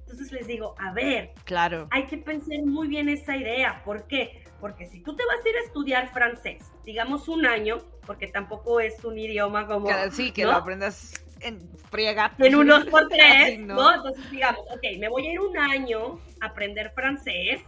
Entonces 0.00 0.32
les 0.32 0.46
digo, 0.46 0.74
a 0.78 0.90
ver, 0.92 1.32
claro. 1.44 1.86
hay 1.90 2.06
que 2.06 2.16
pensar 2.16 2.62
muy 2.64 2.88
bien 2.88 3.10
esa 3.10 3.36
idea. 3.36 3.82
¿Por 3.84 4.06
qué? 4.06 4.42
Porque 4.58 4.86
si 4.86 5.02
tú 5.02 5.14
te 5.14 5.22
vas 5.26 5.44
a 5.44 5.48
ir 5.50 5.56
a 5.56 5.60
estudiar 5.60 6.10
francés, 6.14 6.62
digamos 6.82 7.28
un 7.28 7.44
año, 7.44 7.76
porque 8.06 8.26
tampoco 8.26 8.80
es 8.80 9.04
un 9.04 9.18
idioma 9.18 9.66
como... 9.66 9.90
Sí, 10.12 10.32
que 10.32 10.46
lo 10.46 10.52
aprendas 10.52 11.22
en 11.40 11.60
friega. 11.90 12.32
En 12.38 12.54
unos 12.54 12.86
por 12.86 13.06
tres, 13.10 13.58
no. 13.58 13.96
Entonces, 13.96 14.30
digamos, 14.30 14.62
ok, 14.70 14.98
me 14.98 15.10
voy 15.10 15.26
a 15.26 15.32
ir 15.32 15.40
un 15.40 15.58
año 15.58 16.20
a 16.40 16.46
aprender 16.46 16.90
francés, 16.94 17.60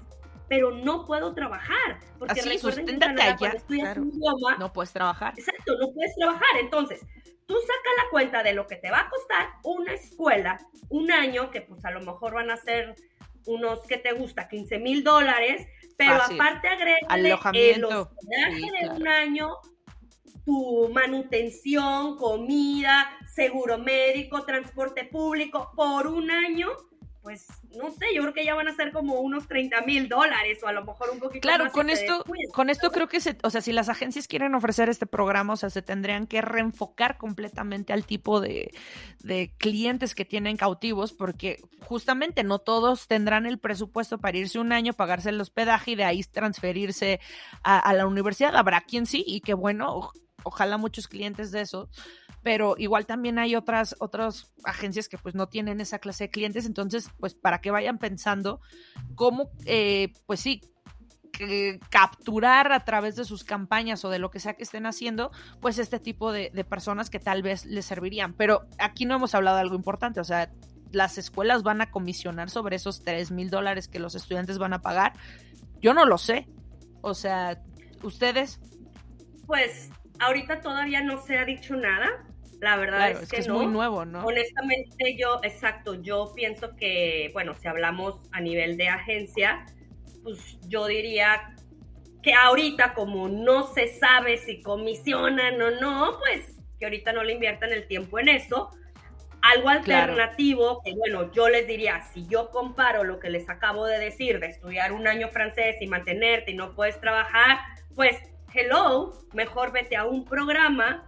pero 0.49 0.71
no 0.71 1.05
puedo 1.05 1.35
trabajar. 1.35 1.99
Porque 2.19 2.41
Así, 2.41 2.49
recuerden 2.49 2.87
que 2.87 2.93
en 2.93 3.01
Canadá, 3.01 3.37
allá, 3.39 3.55
claro, 3.67 4.01
un 4.01 4.15
idioma, 4.15 4.57
no 4.57 4.73
puedes 4.73 4.95
trabajar. 4.95 5.35
Exacto, 5.37 5.77
no 5.79 5.93
puedes 5.93 6.15
trabajar. 6.17 6.57
Entonces, 6.59 7.05
tú 7.47 7.55
sacas 7.55 8.05
la 8.05 8.11
cuenta 8.11 8.43
de 8.43 8.53
lo 8.53 8.67
que 8.67 8.77
te 8.77 8.91
va 8.91 9.01
a 9.01 9.11
costar 9.11 9.49
una 9.63 9.95
escuela, 9.95 10.59
un 10.89 11.11
año, 11.11 11.51
que 11.51 11.63
pues 11.63 11.85
a 11.85 11.91
lo 11.91 12.01
mejor 12.01 12.35
van 12.35 12.51
a 12.51 12.57
ser 12.57 12.95
unos 13.47 13.81
que 13.87 13.97
te 13.99 14.13
gusta, 14.13 14.49
15 14.49 14.79
mil 14.79 15.05
dólares, 15.05 15.67
pero 15.97 16.15
aparte 16.15 16.69
agrega 16.69 16.99
el 17.53 17.85
hospedaje 17.85 18.71
de 18.81 18.91
un 18.91 19.09
año, 19.09 19.57
tu 20.45 20.91
manutención, 20.93 22.17
comida, 22.17 23.17
seguro 23.35 23.79
médico, 23.79 24.45
transporte 24.45 25.05
público 25.05 25.73
por 25.75 26.09
un 26.09 26.31
año, 26.31 26.69
pues 27.27 27.49
no 27.77 27.91
sé, 27.91 28.07
yo 28.15 28.23
creo 28.23 28.35
que 28.35 28.45
ya 28.45 28.55
van 28.55 28.69
a 28.69 28.77
ser 28.77 28.93
como 28.93 29.19
unos 29.19 29.49
30 29.49 29.81
mil 29.81 30.09
dólares 30.09 30.61
o 30.63 30.69
a 30.69 30.73
lo 30.73 30.85
mejor 30.85 31.11
un 31.11 31.19
poquito 31.19 31.41
claro, 31.41 31.65
más. 31.65 31.73
Claro, 31.73 31.89
con 31.89 31.91
esto, 31.91 32.25
con 32.53 32.71
esto 32.71 32.93
creo 32.93 33.09
que 33.09 33.19
se, 33.19 33.37
o 33.43 33.51
sea, 33.51 33.61
si 33.61 33.73
las 33.73 33.89
agencias 33.89 34.29
quieren 34.29 34.55
ofrecer 34.55 34.89
este 34.89 35.07
programa, 35.07 35.55
o 35.55 35.57
sea, 35.57 35.69
se 35.69 35.83
tendrían 35.83 36.29
que 36.29 36.41
reenfocar 36.41 37.19
completamente 37.19 37.93
al 37.93 38.07
tipo 38.07 38.41
de, 38.41 38.71
de 39.25 39.53
clientes 39.59 40.15
que 40.15 40.25
tienen 40.25 40.57
cautivos, 40.57 41.13
porque 41.13 41.59
justamente 41.81 42.45
no 42.45 42.61
todos 42.61 43.09
tendrán 43.09 43.45
el 43.45 43.59
presupuesto 43.59 44.19
para 44.19 44.39
irse 44.39 44.61
un 44.61 44.71
año, 44.71 44.93
pagarse 44.93 45.31
el 45.31 45.41
hospedaje 45.41 45.91
y 45.91 45.97
de 45.97 46.05
ahí 46.05 46.23
transferirse 46.23 47.19
a, 47.65 47.77
a 47.81 47.93
la 47.93 48.07
universidad. 48.07 48.55
Habrá 48.55 48.83
quien 48.83 49.05
sí, 49.05 49.25
y 49.27 49.41
que 49.41 49.55
bueno, 49.55 50.13
ojalá 50.47 50.79
muchos 50.79 51.09
clientes 51.09 51.51
de 51.51 51.61
eso, 51.61 51.91
pero 52.43 52.77
igual 52.79 53.05
también 53.05 53.39
hay 53.39 53.57
otras, 53.57 53.97
otras 53.99 54.53
agencias 54.65 55.09
que 55.09 55.19
pues 55.19 55.35
no 55.35 55.49
tienen 55.49 55.81
esa 55.81 55.99
clase 55.99 56.25
de 56.25 56.31
clientes, 56.31 56.67
entonces 56.67 57.11
pues 57.19 57.35
para 57.35 57.61
que 57.61 57.73
vayan 57.73 57.99
pensando 57.99 58.61
cómo, 59.17 59.51
eh, 59.65 60.13
pues 60.27 60.41
sí, 60.41 60.61
capturar 61.91 62.73
a 62.73 62.85
través 62.85 63.17
de 63.17 63.25
sus 63.25 63.45
campañas 63.45 64.05
o 64.05 64.09
de 64.09 64.19
lo 64.19 64.31
que 64.31 64.41
sea 64.41 64.55
que 64.55 64.63
estén 64.63 64.87
haciendo, 64.87 65.33
pues 65.61 65.79
este 65.79 65.99
tipo 65.99 66.33
de, 66.33 66.51
de 66.55 66.65
personas 66.65 67.11
que 67.11 67.19
tal 67.19 67.43
vez 67.43 67.67
les 67.67 67.85
servirían. 67.85 68.33
Pero 68.33 68.67
aquí 68.79 69.05
no 69.05 69.17
hemos 69.17 69.35
hablado 69.35 69.57
de 69.57 69.63
algo 69.63 69.75
importante, 69.75 70.21
o 70.21 70.25
sea, 70.25 70.51
las 70.93 71.19
escuelas 71.19 71.63
van 71.63 71.81
a 71.81 71.91
comisionar 71.91 72.49
sobre 72.49 72.77
esos 72.77 73.03
3 73.03 73.33
mil 73.33 73.51
dólares 73.51 73.89
que 73.89 73.99
los 73.99 74.15
estudiantes 74.15 74.59
van 74.59 74.73
a 74.73 74.81
pagar. 74.81 75.13
Yo 75.81 75.93
no 75.93 76.07
lo 76.07 76.17
sé. 76.17 76.49
O 77.03 77.13
sea, 77.13 77.61
¿ustedes? 78.03 78.61
Pues 79.47 79.91
ahorita 80.21 80.61
todavía 80.61 81.03
no 81.03 81.21
se 81.23 81.39
ha 81.39 81.45
dicho 81.45 81.77
nada. 81.77 82.25
La 82.61 82.77
verdad 82.77 83.11
es, 83.11 83.29
que, 83.29 83.37
es 83.37 83.49
muy 83.49 83.67
nuevo, 83.67 84.05
¿no? 84.05 84.25
Honestamente, 84.25 85.17
yo, 85.19 85.41
exacto, 85.43 85.95
yo 85.95 86.33
pienso 86.35 86.75
que, 86.75 87.31
bueno, 87.35 87.55
si 87.55 87.69
hablamos 87.69 88.15
a 88.33 88.41
nivel 88.41 88.79
de 88.79 88.89
agencia, 88.89 89.67
pues 90.23 90.59
yo 90.67 90.87
diría 90.87 91.55
que 92.23 92.33
ahorita, 92.35 92.95
como 92.95 93.29
no 93.29 93.73
se 93.75 93.89
sabe 93.89 94.39
si 94.39 94.63
comisionan 94.63 95.61
o 95.61 95.71
no, 95.73 96.19
pues 96.19 96.57
que 96.79 96.87
ahorita 96.87 97.13
no 97.13 97.23
le 97.23 97.35
inviertan 97.35 97.73
el 97.73 97.87
tiempo 97.87 98.19
en 98.19 98.29
eso. 98.29 98.71
Algo 99.43 99.69
alternativo, 99.69 100.83
que 100.85 100.93
bueno, 100.95 101.31
yo 101.33 101.49
les 101.49 101.69
diría, 101.69 102.03
si 102.13 102.27
yo 102.27 102.51
comparo 102.51 103.05
lo 103.05 103.21
que 103.21 103.31
les 103.31 103.49
acabo 103.49 103.87
de 103.87 103.99
decir, 103.99 104.41
de 104.41 104.49
estudiar 104.49 104.93
un 104.93 105.07
año 105.07 105.29
francés 105.29 105.77
y 105.81 105.87
mantenerte 105.87 106.51
y 106.51 106.55
no 106.55 106.75
puedes 106.75 107.01
trabajar, 107.01 107.59
pues 107.95 108.17
hello, 108.57 109.13
mejor 109.33 109.73
vete 109.73 109.97
a 109.97 110.05
un 110.05 110.25
programa 110.25 111.07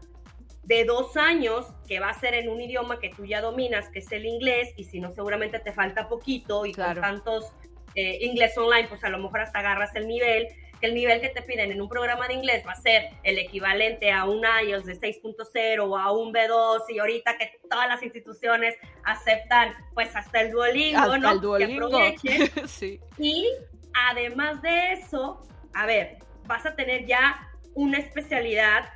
de 0.69 0.85
dos 0.85 1.17
años 1.17 1.67
que 1.89 1.99
va 1.99 2.11
a 2.11 2.15
ser 2.15 2.35
en 2.35 2.51
un 2.51 2.61
idioma 2.61 3.01
que 3.01 3.09
tú 3.09 3.25
ya 3.25 3.41
dominas, 3.41 3.89
que 3.89 4.01
es 4.01 4.13
el 4.13 4.27
inglés, 4.27 4.75
y 4.77 4.85
si 4.85 5.01
no, 5.01 5.11
seguramente 5.13 5.59
te 5.59 5.73
falta 5.73 6.09
poquito 6.09 6.67
y 6.67 6.75
con 6.75 6.95
tantos 6.95 7.53
eh, 7.95 8.19
inglés 8.21 8.57
online, 8.59 8.87
pues 8.87 9.03
a 9.03 9.09
lo 9.09 9.19
mejor 9.19 9.41
hasta 9.41 9.61
agarras 9.61 9.97
el 9.97 10.07
nivel, 10.07 10.49
que 10.79 10.87
el 10.87 10.95
nivel 10.95 11.23
que 11.23 11.31
te 11.31 11.41
piden 11.41 11.73
en 11.73 11.81
un 11.81 11.89
programa 11.89 12.29
de 12.29 12.35
inglés 12.35 12.63
va 12.67 12.73
a 12.73 12.81
ser 12.81 13.09
el 13.23 13.39
equivalente 13.39 14.13
a 14.13 14.27
un 14.27 14.43
IELTS 14.45 14.85
de 14.85 15.01
6.0 15.01 15.89
o 15.89 15.97
a 15.97 16.13
un 16.13 16.35
B2, 16.35 16.83
y 16.91 16.99
ahorita 16.99 17.39
que 17.39 17.59
todas 17.71 17.89
las 17.89 18.03
instituciones 18.03 18.77
aceptan, 19.05 19.75
pues 19.95 20.15
hasta 20.15 20.43
el 20.43 20.51
Duolingo, 20.51 20.99
hasta 20.99 21.19
¿no? 21.19 21.33
El 21.33 21.41
Duolingo. 21.41 21.99
sí. 22.67 23.01
Y 23.17 23.49
además 23.95 24.61
de 24.61 24.93
eso, 24.93 25.43
a 25.73 25.87
ver, 25.87 26.19
vas 26.49 26.67
a 26.67 26.75
tener 26.75 27.07
ya 27.07 27.49
una 27.75 27.99
especialidad 27.99 28.91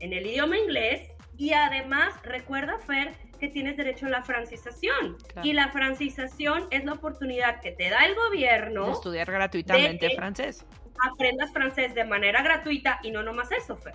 en 0.00 0.14
el 0.14 0.26
idioma 0.26 0.56
inglés 0.56 1.10
y 1.36 1.52
además 1.52 2.14
recuerda, 2.22 2.78
Fer, 2.78 3.12
que 3.38 3.48
tienes 3.48 3.76
derecho 3.76 4.06
a 4.06 4.10
la 4.10 4.22
francización. 4.22 5.18
Y 5.42 5.52
la 5.52 5.68
francización 5.68 6.66
es 6.70 6.84
la 6.84 6.94
oportunidad 6.94 7.60
que 7.60 7.72
te 7.72 7.90
da 7.90 8.06
el 8.06 8.14
gobierno 8.14 8.86
de 8.86 8.92
estudiar 8.92 9.30
gratuitamente 9.30 10.14
francés. 10.16 10.64
Aprendas 11.12 11.52
francés 11.52 11.94
de 11.94 12.04
manera 12.04 12.42
gratuita 12.42 13.00
y 13.02 13.10
no 13.10 13.22
nomás 13.22 13.50
eso, 13.50 13.76
Fer. 13.76 13.94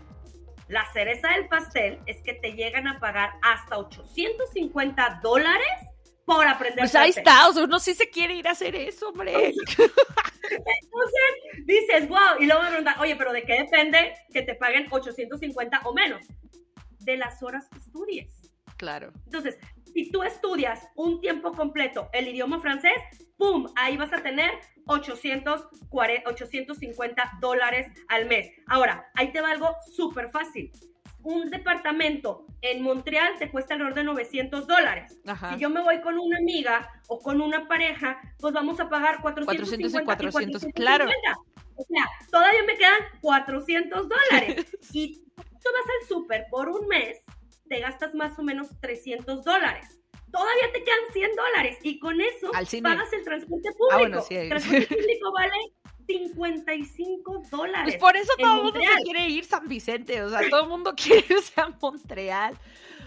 La 0.68 0.86
cereza 0.94 1.29
del 1.29 1.48
pastel 1.48 2.00
es 2.06 2.22
que 2.22 2.34
te 2.34 2.51
llegan 2.51 2.88
a 2.88 3.00
pagar 3.00 3.32
hasta 3.41 3.79
850 3.79 5.22
dólares 5.24 5.65
por 6.29 6.45
aprender 6.45 6.83
Pues 6.83 6.93
ahí 6.93 7.09
está, 7.09 7.50
o 7.50 7.53
sea, 7.53 7.63
uno 7.63 7.79
sí 7.79 7.95
se 7.95 8.07
quiere 8.07 8.36
ir 8.36 8.48
a 8.48 8.51
hacer 8.51 8.75
eso, 8.75 9.09
hombre. 9.09 9.33
Entonces 9.33 9.91
dices, 11.65 12.07
wow, 12.07 12.38
y 12.39 12.45
luego 12.45 12.62
me 12.62 12.67
preguntan, 12.67 13.00
oye, 13.00 13.15
pero 13.15 13.33
¿de 13.33 13.41
qué 13.41 13.63
depende 13.63 14.13
que 14.31 14.43
te 14.43 14.53
paguen 14.53 14.86
850 14.91 15.81
o 15.86 15.93
menos? 15.93 16.24
De 17.00 17.17
las 17.17 17.41
horas 17.41 17.67
que 17.69 17.79
estudies. 17.79 18.51
Claro. 18.77 19.12
Entonces, 19.25 19.57
si 19.91 20.12
tú 20.12 20.21
estudias 20.21 20.88
un 20.95 21.19
tiempo 21.19 21.51
completo 21.53 22.09
el 22.13 22.27
idioma 22.27 22.62
francés, 22.62 22.93
¡pum! 23.36 23.65
Ahí 23.75 23.98
vas 23.98 24.13
a 24.13 24.21
tener 24.21 24.51
840, 24.86 26.29
850 26.29 27.31
dólares 27.41 27.88
al 28.07 28.27
mes. 28.27 28.51
Ahora, 28.67 29.09
ahí 29.15 29.31
te 29.31 29.41
va 29.41 29.50
algo 29.50 29.75
súper 29.95 30.29
fácil 30.29 30.71
un 31.23 31.49
departamento 31.49 32.45
en 32.61 32.81
Montreal 32.81 33.33
te 33.38 33.49
cuesta 33.49 33.73
alrededor 33.73 33.95
de 33.95 34.03
900 34.03 34.67
dólares. 34.67 35.17
Si 35.53 35.59
yo 35.59 35.69
me 35.69 35.81
voy 35.81 36.01
con 36.01 36.17
una 36.17 36.38
amiga 36.38 36.89
o 37.07 37.19
con 37.19 37.41
una 37.41 37.67
pareja, 37.67 38.19
pues 38.39 38.53
vamos 38.53 38.79
a 38.79 38.89
pagar 38.89 39.21
450 39.21 40.01
400 40.01 40.01
y 40.01 40.05
400, 40.05 40.73
claro. 40.73 41.05
O 41.75 41.83
sea, 41.83 42.03
todavía 42.29 42.63
me 42.67 42.75
quedan 42.75 42.99
400 43.21 44.09
dólares. 44.09 44.65
y 44.93 45.23
tú 45.35 45.69
vas 45.73 45.85
al 46.01 46.07
súper 46.07 46.47
por 46.49 46.69
un 46.69 46.88
mes, 46.88 47.19
te 47.67 47.79
gastas 47.79 48.13
más 48.13 48.38
o 48.38 48.43
menos 48.43 48.67
300 48.81 49.43
dólares. 49.43 49.99
Todavía 50.31 50.71
te 50.73 50.83
quedan 50.83 50.99
100 51.11 51.31
dólares 51.35 51.77
y 51.81 51.99
con 51.99 52.21
eso 52.21 52.51
pagas 52.83 53.13
el 53.13 53.23
transporte 53.23 53.69
público. 53.71 53.88
Ah, 53.91 53.97
bueno, 53.97 54.21
sí. 54.21 54.35
El 54.35 54.49
transporte 54.49 54.88
público 54.95 55.31
vale 55.31 55.53
55 56.10 57.44
dólares. 57.51 57.84
Pues 57.84 57.98
por 57.98 58.18
eso 58.18 58.34
todo 58.39 58.56
el 58.56 58.63
mundo 58.63 58.80
se 58.80 59.04
quiere 59.04 59.30
ir 59.30 59.46
San 59.46 59.68
Vicente, 59.68 60.24
o 60.24 60.30
sea, 60.30 60.42
todo 60.50 60.63
el 60.63 60.70
mundo 60.70 60.94
quiere 60.98 61.24
irse 61.30 61.62
a 61.62 61.70
Montreal. 61.80 62.58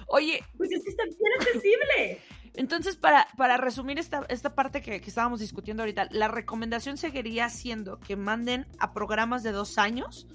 Oye. 0.07 0.45
Pues 0.57 0.71
es 0.71 0.85
que 0.85 0.91
está 0.91 1.05
bien 1.05 1.33
accesible. 1.39 2.21
Entonces, 2.55 2.97
para, 2.97 3.27
para 3.37 3.57
resumir 3.57 3.99
esta, 3.99 4.25
esta 4.29 4.55
parte 4.55 4.83
que, 4.83 4.97
estábamos 4.97 5.41
discutiendo 5.41 5.83
ahorita, 5.83 6.09
la 6.11 6.29
recomendación 6.29 6.97
seguiría 6.97 7.49
siendo 7.49 7.99
que 7.99 8.17
manden 8.17 8.67
a 8.79 8.93
programas 8.93 9.43
de 9.43 9.53
dos 9.53 9.79
años, 9.79 10.27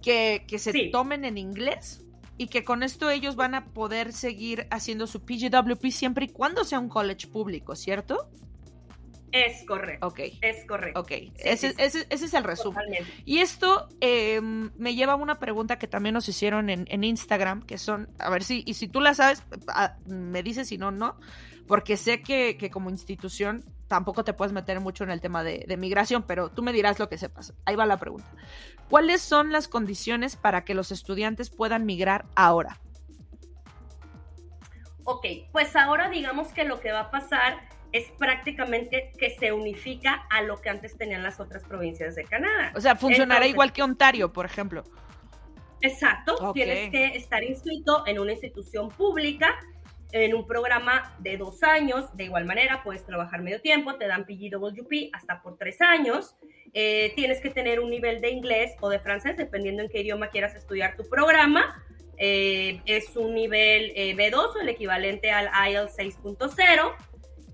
que, 0.00 0.44
se 0.58 0.90
tomen 0.90 1.24
en 1.24 1.38
inglés 1.38 2.04
y 2.38 2.46
que 2.46 2.64
con 2.64 2.82
esto 2.82 3.10
ellos 3.10 3.36
van 3.36 3.54
a 3.54 3.66
poder 3.66 4.12
seguir 4.12 4.66
haciendo 4.70 5.06
su 5.06 5.20
PGWP 5.20 5.86
siempre 5.90 6.26
y 6.26 6.28
cuando 6.28 6.64
sea 6.64 6.78
un 6.78 6.88
college 6.88 7.26
público, 7.26 7.74
¿cierto? 7.74 8.30
Es 9.32 9.64
correcto. 9.64 10.06
Ok. 10.06 10.20
Es 10.42 10.64
correcto. 10.66 11.00
Ok. 11.00 11.10
ese, 11.38 11.74
es 11.78 12.34
el 12.34 12.44
resumen. 12.44 12.84
Y 13.24 13.38
esto 13.38 13.88
em, 14.00 14.70
me 14.76 14.94
lleva 14.94 15.14
a 15.14 15.16
una 15.16 15.38
pregunta 15.38 15.78
que 15.78 15.88
también 15.88 16.12
nos 16.12 16.28
hicieron 16.28 16.68
en, 16.68 17.04
Instagram, 17.04 17.62
que 17.62 17.78
son, 17.78 18.10
a 18.18 18.28
ver 18.28 18.44
si, 18.44 18.62
y 18.66 18.74
si 18.74 18.88
tú 18.88 19.00
la 19.00 19.14
sabes, 19.14 19.42
me 20.06 20.42
dices 20.42 20.68
si 20.68 20.76
no, 20.76 20.90
no, 20.90 21.18
porque 21.66 21.96
sé 21.96 22.20
que, 22.20 22.70
como 22.70 22.90
institución 22.90 23.64
tampoco 23.88 24.24
te 24.24 24.32
puedes 24.34 24.52
meter 24.52 24.80
mucho 24.80 25.04
en 25.04 25.10
el 25.10 25.20
tema 25.20 25.42
de, 25.42 25.64
de, 25.66 25.76
migración, 25.76 26.22
pero 26.22 26.50
tú 26.50 26.62
me 26.62 26.72
dirás 26.72 26.98
lo 26.98 27.08
que 27.08 27.18
sepas. 27.18 27.54
Ahí 27.64 27.76
va 27.76 27.84
la 27.86 27.98
pregunta. 27.98 28.28
¿Cuáles 28.88 29.22
son 29.22 29.52
las 29.52 29.68
condiciones 29.68 30.36
para 30.36 30.64
que 30.64 30.74
los 30.74 30.92
estudiantes 30.92 31.50
puedan 31.50 31.84
migrar 31.86 32.26
ahora? 32.34 32.80
Ok, 35.04 35.26
pues 35.52 35.74
ahora 35.74 36.08
digamos 36.08 36.48
que 36.48 36.64
lo 36.64 36.80
que 36.80 36.92
va 36.92 37.00
a 37.00 37.10
pasar 37.10 37.72
es 37.92 38.10
prácticamente 38.18 39.12
que 39.18 39.30
se 39.30 39.52
unifica 39.52 40.26
a 40.30 40.42
lo 40.42 40.60
que 40.60 40.70
antes 40.70 40.96
tenían 40.96 41.22
las 41.22 41.40
otras 41.40 41.64
provincias 41.64 42.14
de 42.14 42.24
Canadá. 42.24 42.72
O 42.74 42.80
sea, 42.80 42.96
funcionará 42.96 43.46
igual 43.46 43.72
que 43.72 43.82
Ontario, 43.82 44.32
por 44.32 44.46
ejemplo. 44.46 44.82
Exacto, 45.82 46.52
tienes 46.54 46.90
que 46.90 47.06
estar 47.16 47.42
inscrito 47.42 48.06
en 48.06 48.20
una 48.20 48.32
institución 48.32 48.88
pública, 48.88 49.58
en 50.12 50.34
un 50.34 50.46
programa 50.46 51.14
de 51.18 51.36
dos 51.36 51.62
años, 51.62 52.14
de 52.16 52.24
igual 52.24 52.44
manera 52.44 52.82
puedes 52.84 53.04
trabajar 53.04 53.42
medio 53.42 53.60
tiempo, 53.60 53.96
te 53.96 54.06
dan 54.06 54.24
PGWP 54.24 55.10
hasta 55.12 55.42
por 55.42 55.56
tres 55.56 55.80
años, 55.80 56.36
eh, 56.72 57.12
tienes 57.16 57.40
que 57.40 57.50
tener 57.50 57.80
un 57.80 57.90
nivel 57.90 58.20
de 58.20 58.30
inglés 58.30 58.76
o 58.80 58.90
de 58.90 59.00
francés, 59.00 59.36
dependiendo 59.36 59.82
en 59.82 59.88
qué 59.88 60.02
idioma 60.02 60.28
quieras 60.28 60.54
estudiar 60.54 60.96
tu 60.96 61.08
programa, 61.08 61.82
eh, 62.18 62.80
es 62.84 63.16
un 63.16 63.34
nivel 63.34 63.92
eh, 63.96 64.14
B2 64.14 64.54
o 64.54 64.60
el 64.60 64.68
equivalente 64.68 65.30
al 65.30 65.50
IELTS 65.70 65.96
6.0, 65.98 66.94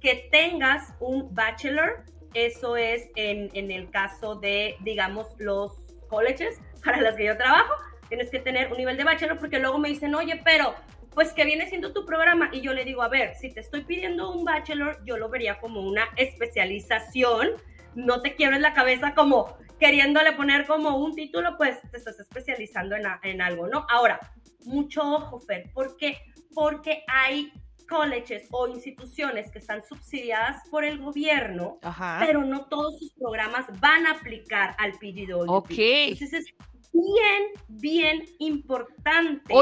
que 0.01 0.29
tengas 0.31 0.95
un 1.01 1.35
bachelor, 1.35 2.05
eso 2.35 2.77
es 2.77 3.11
en, 3.17 3.71
el 3.71 3.91
caso 3.91 4.37
de, 4.37 4.77
digamos, 4.81 5.29
los 5.39 5.73
colleges 6.09 6.61
para 6.85 7.01
las 7.01 7.17
que 7.17 7.27
yo 7.27 7.37
trabajo, 7.37 7.73
tienes 8.09 8.31
que 8.31 8.39
tener 8.39 8.71
un 8.71 8.79
nivel 8.79 8.97
de 8.97 9.05
bachelor 9.05 9.39
porque 9.39 9.59
luego 9.59 9.79
me 9.79 9.89
dicen, 9.89 10.15
oye, 10.15 10.41
pero 10.45 10.75
pues 11.15 11.33
que 11.33 11.45
viene 11.45 11.69
siendo 11.69 11.93
tu 11.93 12.05
programa 12.07 12.49
y 12.53 12.61
yo 12.61 12.73
le 12.73 12.85
digo, 12.85 13.03
a 13.03 13.09
ver, 13.09 13.35
si 13.35 13.51
te 13.53 13.61
estoy 13.61 13.83
pidiendo 13.83 14.31
un 14.31 14.45
bachelor, 14.45 15.03
yo 15.05 15.17
lo 15.17 15.29
vería 15.29 15.59
como 15.59 15.81
una 15.81 16.05
especialización, 16.17 17.51
no 17.95 18.21
te 18.21 18.35
quiebres 18.35 18.61
la 18.61 18.73
cabeza 18.73 19.15
como 19.15 19.57
queriéndole 19.81 20.33
poner 20.33 20.67
como 20.67 20.97
un 20.97 21.15
título, 21.15 21.57
pues 21.57 21.81
te 21.91 21.97
estás 21.97 22.19
especializando 22.21 22.97
en, 22.97 23.05
en 23.23 23.41
algo, 23.41 23.69
¿no? 23.69 23.87
Ahora, 23.89 24.19
mucho 24.65 25.03
ojo, 25.03 25.39
Fer, 25.39 25.71
¿por 25.73 25.97
qué? 25.97 26.19
Porque 26.55 27.05
hay 27.09 27.53
colleges 27.89 28.47
o 28.51 28.69
instituciones 28.69 29.51
que 29.51 29.59
están 29.59 29.83
subsidiadas 29.83 30.69
por 30.71 30.85
el 30.85 30.99
gobierno, 30.99 31.79
pero 32.21 32.45
no 32.45 32.67
todos 32.67 32.99
sus 32.99 33.13
programas 33.15 33.67
van 33.81 34.07
a 34.07 34.13
aplicar 34.13 34.77
al 34.79 34.93
PGWP. 34.93 35.49
Ok. 35.49 35.71
Entonces 35.71 36.33
es 36.33 36.55
bien, 36.93 37.43
bien 37.69 38.25
importante 38.39 39.53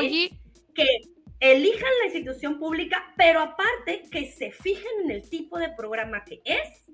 que 0.75 0.87
elijan 1.40 1.90
la 2.00 2.06
institución 2.06 2.59
pública, 2.59 3.14
pero 3.16 3.40
aparte 3.40 4.02
que 4.11 4.30
se 4.30 4.50
fijen 4.50 5.04
en 5.04 5.11
el 5.11 5.28
tipo 5.28 5.59
de 5.59 5.70
programa 5.70 6.24
que 6.24 6.42
es 6.44 6.90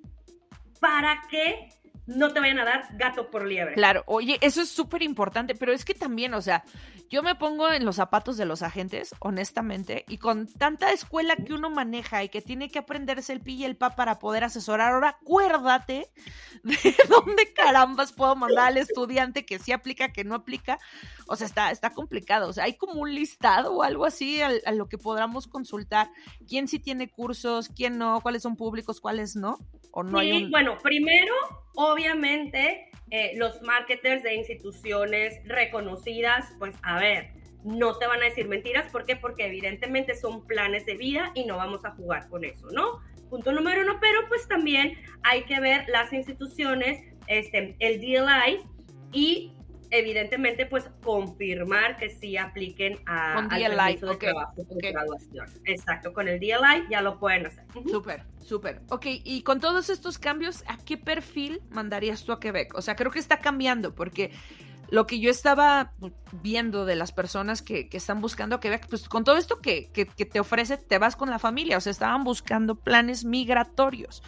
para 0.80 1.22
que 1.30 1.68
no 2.06 2.32
te 2.32 2.40
vayan 2.40 2.58
a 2.58 2.64
dar 2.64 2.88
gato 2.92 3.30
por 3.30 3.46
liebre. 3.46 3.74
Claro, 3.74 4.02
oye, 4.06 4.38
eso 4.40 4.62
es 4.62 4.68
súper 4.68 5.02
importante, 5.02 5.54
pero 5.54 5.72
es 5.72 5.84
que 5.84 5.94
también, 5.94 6.34
o 6.34 6.42
sea, 6.42 6.64
yo 7.08 7.22
me 7.22 7.34
pongo 7.34 7.70
en 7.70 7.84
los 7.84 7.96
zapatos 7.96 8.36
de 8.36 8.44
los 8.44 8.62
agentes, 8.62 9.14
honestamente, 9.20 10.04
y 10.08 10.18
con 10.18 10.46
tanta 10.46 10.90
escuela 10.92 11.36
que 11.36 11.52
uno 11.52 11.70
maneja 11.70 12.24
y 12.24 12.28
que 12.28 12.42
tiene 12.42 12.70
que 12.70 12.80
aprenderse 12.80 13.32
el 13.32 13.40
pi 13.40 13.54
y 13.54 13.64
el 13.64 13.76
pa 13.76 13.90
para 13.96 14.18
poder 14.18 14.44
asesorar, 14.44 14.94
ahora 14.94 15.10
acuérdate 15.20 16.10
de 16.62 16.96
dónde 17.08 17.52
carambas 17.52 18.12
puedo 18.12 18.34
mandar 18.34 18.68
al 18.68 18.78
estudiante 18.78 19.44
que 19.44 19.58
sí 19.58 19.72
aplica, 19.72 20.12
que 20.12 20.24
no 20.24 20.34
aplica. 20.34 20.78
O 21.32 21.36
sea, 21.36 21.46
está, 21.46 21.70
está 21.70 21.90
complicado. 21.90 22.48
O 22.48 22.52
sea, 22.52 22.64
hay 22.64 22.74
como 22.74 23.00
un 23.00 23.14
listado 23.14 23.72
o 23.72 23.82
algo 23.82 24.04
así 24.04 24.42
a, 24.42 24.50
a 24.66 24.72
lo 24.72 24.88
que 24.88 24.98
podamos 24.98 25.46
consultar. 25.46 26.10
¿Quién 26.46 26.68
sí 26.68 26.78
tiene 26.78 27.08
cursos, 27.10 27.68
quién 27.68 27.96
no, 27.96 28.20
cuáles 28.20 28.42
son 28.42 28.56
públicos, 28.56 29.00
cuáles 29.00 29.34
no? 29.34 29.58
sí, 30.20 30.48
bueno, 30.50 30.78
primero, 30.82 31.34
obviamente, 31.74 32.90
eh, 33.10 33.32
los 33.36 33.60
marketers 33.62 34.22
de 34.22 34.34
instituciones 34.34 35.40
reconocidas, 35.44 36.46
pues 36.58 36.74
a 36.82 36.98
ver, 36.98 37.30
no 37.64 37.96
te 37.98 38.06
van 38.06 38.22
a 38.22 38.24
decir 38.24 38.48
mentiras. 38.48 38.90
¿Por 38.90 39.04
qué? 39.04 39.16
Porque 39.16 39.46
evidentemente 39.46 40.14
son 40.14 40.46
planes 40.46 40.86
de 40.86 40.96
vida 40.96 41.30
y 41.34 41.44
no 41.44 41.56
vamos 41.56 41.84
a 41.84 41.90
jugar 41.90 42.28
con 42.28 42.44
eso, 42.44 42.68
¿no? 42.72 43.00
Punto 43.28 43.52
número 43.52 43.82
uno, 43.82 43.98
pero 44.00 44.20
pues 44.28 44.48
también 44.48 44.98
hay 45.22 45.44
que 45.44 45.60
ver 45.60 45.84
las 45.88 46.12
instituciones, 46.12 47.00
este, 47.28 47.76
el 47.78 48.00
DLI 48.00 48.60
y 49.12 49.52
evidentemente, 49.92 50.64
pues 50.66 50.90
confirmar 51.05 51.98
que 51.98 52.09
sí 52.09 52.37
apliquen 52.38 52.98
a, 53.07 53.35
con 53.35 53.48
DLI, 53.48 53.96
de 53.96 54.16
trabajo 54.16 54.55
graduación. 54.70 55.46
Exacto, 55.66 56.12
con 56.14 56.28
el 56.28 56.40
DLI 56.40 56.88
ya 56.90 57.02
lo 57.02 57.18
pueden 57.18 57.46
hacer. 57.46 57.64
Súper, 57.88 58.24
súper. 58.40 58.81
Ok, 58.88 59.07
y 59.07 59.42
con 59.42 59.61
todos 59.61 59.90
estos 59.90 60.18
cambios, 60.18 60.64
¿a 60.66 60.78
qué 60.78 60.96
perfil 60.96 61.61
mandarías 61.70 62.24
tú 62.24 62.33
a 62.33 62.40
Quebec? 62.40 62.74
O 62.74 62.81
sea, 62.81 62.96
creo 62.96 63.11
que 63.11 63.18
está 63.18 63.40
cambiando 63.40 63.94
porque 63.94 64.33
lo 64.88 65.07
que 65.07 65.20
yo 65.20 65.31
estaba 65.31 65.92
viendo 66.42 66.87
de 66.87 66.96
las 66.96 67.12
personas 67.12 67.61
que, 67.61 67.88
están 67.92 68.22
buscando 68.22 68.57
a 68.57 68.61
Quebec, 68.61 68.88
pues 68.88 69.11
con 69.11 69.24
todo 69.24 69.37
esto 69.37 69.61
que, 69.61 69.90
que, 69.92 70.07
que 70.07 70.24
te 70.24 70.40
ofrece, 70.40 70.78
te 70.78 70.96
vas 70.98 71.16
con 71.16 71.28
la 71.28 71.38
familia, 71.38 71.76
o 71.76 71.81
sea, 71.83 71.90
estaban 71.90 72.24
buscando 72.24 72.76
planes 72.76 73.24
migratorios 73.24 74.22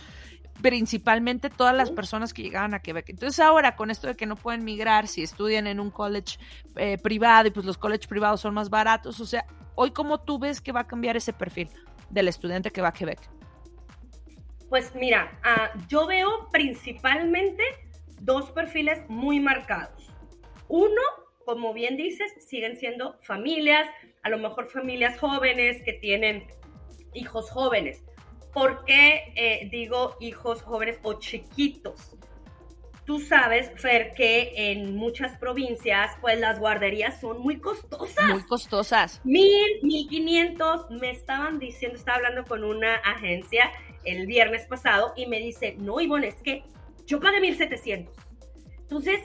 principalmente 0.62 1.50
todas 1.50 1.74
las 1.74 1.90
personas 1.90 2.32
que 2.32 2.42
llegaban 2.42 2.74
a 2.74 2.80
Quebec. 2.80 3.08
Entonces 3.08 3.40
ahora 3.40 3.76
con 3.76 3.90
esto 3.90 4.06
de 4.06 4.14
que 4.14 4.26
no 4.26 4.36
pueden 4.36 4.64
migrar 4.64 5.08
si 5.08 5.22
estudian 5.22 5.66
en 5.66 5.80
un 5.80 5.90
college 5.90 6.38
eh, 6.76 6.98
privado 6.98 7.48
y 7.48 7.50
pues 7.50 7.66
los 7.66 7.78
colleges 7.78 8.06
privados 8.06 8.40
son 8.40 8.54
más 8.54 8.70
baratos, 8.70 9.20
o 9.20 9.26
sea, 9.26 9.44
hoy 9.74 9.90
cómo 9.90 10.20
tú 10.20 10.38
ves 10.38 10.60
que 10.60 10.72
va 10.72 10.80
a 10.80 10.86
cambiar 10.86 11.16
ese 11.16 11.32
perfil 11.32 11.68
del 12.10 12.28
estudiante 12.28 12.70
que 12.70 12.80
va 12.80 12.88
a 12.88 12.92
Quebec. 12.92 13.20
Pues 14.68 14.94
mira, 14.94 15.38
ah, 15.44 15.70
yo 15.88 16.06
veo 16.06 16.48
principalmente 16.50 17.62
dos 18.20 18.50
perfiles 18.50 19.02
muy 19.08 19.40
marcados. 19.40 20.10
Uno, 20.68 21.02
como 21.44 21.74
bien 21.74 21.96
dices, 21.96 22.32
siguen 22.40 22.76
siendo 22.76 23.18
familias, 23.22 23.86
a 24.22 24.30
lo 24.30 24.38
mejor 24.38 24.68
familias 24.68 25.18
jóvenes 25.18 25.82
que 25.84 25.92
tienen 25.92 26.46
hijos 27.12 27.50
jóvenes 27.50 28.02
¿Por 28.54 28.84
qué 28.84 29.32
eh, 29.34 29.68
digo 29.70 30.16
hijos 30.20 30.62
jóvenes 30.62 30.98
o 31.02 31.14
chiquitos? 31.14 32.16
Tú 33.04 33.20
sabes, 33.20 33.70
Fer, 33.76 34.14
que 34.14 34.52
en 34.56 34.96
muchas 34.96 35.36
provincias, 35.36 36.12
pues 36.22 36.38
las 36.38 36.58
guarderías 36.58 37.20
son 37.20 37.40
muy 37.40 37.58
costosas. 37.58 38.30
Muy 38.30 38.42
costosas. 38.44 39.20
Mil, 39.24 39.80
mil 39.82 40.08
quinientos. 40.08 40.88
Me 40.88 41.10
estaban 41.10 41.58
diciendo, 41.58 41.98
estaba 41.98 42.18
hablando 42.18 42.44
con 42.44 42.64
una 42.64 42.94
agencia 42.96 43.70
el 44.04 44.26
viernes 44.26 44.66
pasado 44.66 45.12
y 45.16 45.26
me 45.26 45.38
dice, 45.38 45.74
no, 45.78 46.00
Ivonne, 46.00 46.28
es 46.28 46.40
que 46.42 46.62
yo 47.06 47.20
pagué 47.20 47.40
mil 47.40 47.56
setecientos. 47.56 48.16
Entonces, 48.78 49.20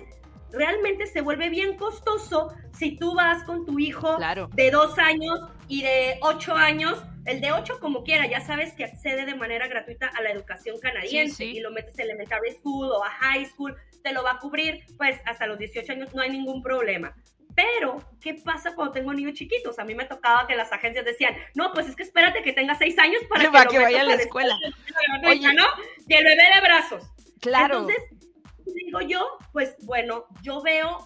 realmente 0.51 1.05
se 1.07 1.21
vuelve 1.21 1.49
bien 1.49 1.77
costoso 1.77 2.49
si 2.77 2.97
tú 2.97 3.13
vas 3.15 3.43
con 3.43 3.65
tu 3.65 3.79
hijo 3.79 4.17
de 4.53 4.71
dos 4.71 4.97
años 4.97 5.39
y 5.67 5.83
de 5.83 6.17
ocho 6.21 6.53
años 6.55 7.03
el 7.29 7.41
de 7.41 7.51
8, 7.51 7.79
como 7.79 8.03
quiera, 8.03 8.27
ya 8.27 8.41
sabes 8.41 8.73
que 8.73 8.83
accede 8.83 9.25
de 9.25 9.35
manera 9.35 9.67
gratuita 9.67 10.07
a 10.07 10.21
la 10.21 10.31
educación 10.31 10.79
canadiense 10.79 11.45
y 11.45 11.59
lo 11.59 11.71
metes 11.71 11.97
en 11.99 12.05
elementary 12.05 12.51
school 12.53 12.91
o 12.91 13.03
a 13.03 13.09
high 13.09 13.45
school, 13.45 13.75
te 14.03 14.11
lo 14.13 14.23
va 14.23 14.31
a 14.31 14.39
cubrir, 14.39 14.85
pues 14.97 15.19
hasta 15.25 15.45
los 15.45 15.59
18 15.59 15.91
años 15.91 16.13
no 16.13 16.21
hay 16.21 16.31
ningún 16.31 16.61
problema. 16.61 17.15
Pero, 17.55 18.01
¿qué 18.21 18.35
pasa 18.35 18.73
cuando 18.73 18.93
tengo 18.93 19.13
niños 19.13 19.33
chiquitos? 19.33 19.79
A 19.79 19.83
mí 19.83 19.93
me 19.93 20.05
tocaba 20.05 20.47
que 20.47 20.55
las 20.55 20.71
agencias 20.71 21.03
decían, 21.03 21.35
no, 21.55 21.73
pues 21.73 21.87
es 21.87 21.95
que 21.95 22.03
espérate 22.03 22.41
que 22.41 22.53
tenga 22.53 22.75
6 22.75 22.97
años 22.99 23.21
para 23.29 23.43
que, 23.67 23.79
vaya 23.79 24.01
a 24.01 24.05
la 24.05 24.15
escuela. 24.15 24.57
Oye, 25.27 25.53
¿no? 25.53 25.65
Y 26.07 26.13
el 26.13 26.23
bebé 26.23 26.43
de 26.55 26.61
brazos. 26.61 27.11
Claro. 27.41 27.81
Entonces, 27.81 28.03
digo 28.65 29.01
yo, 29.01 29.37
pues 29.51 29.75
bueno, 29.83 30.25
yo 30.41 30.61
veo 30.61 31.05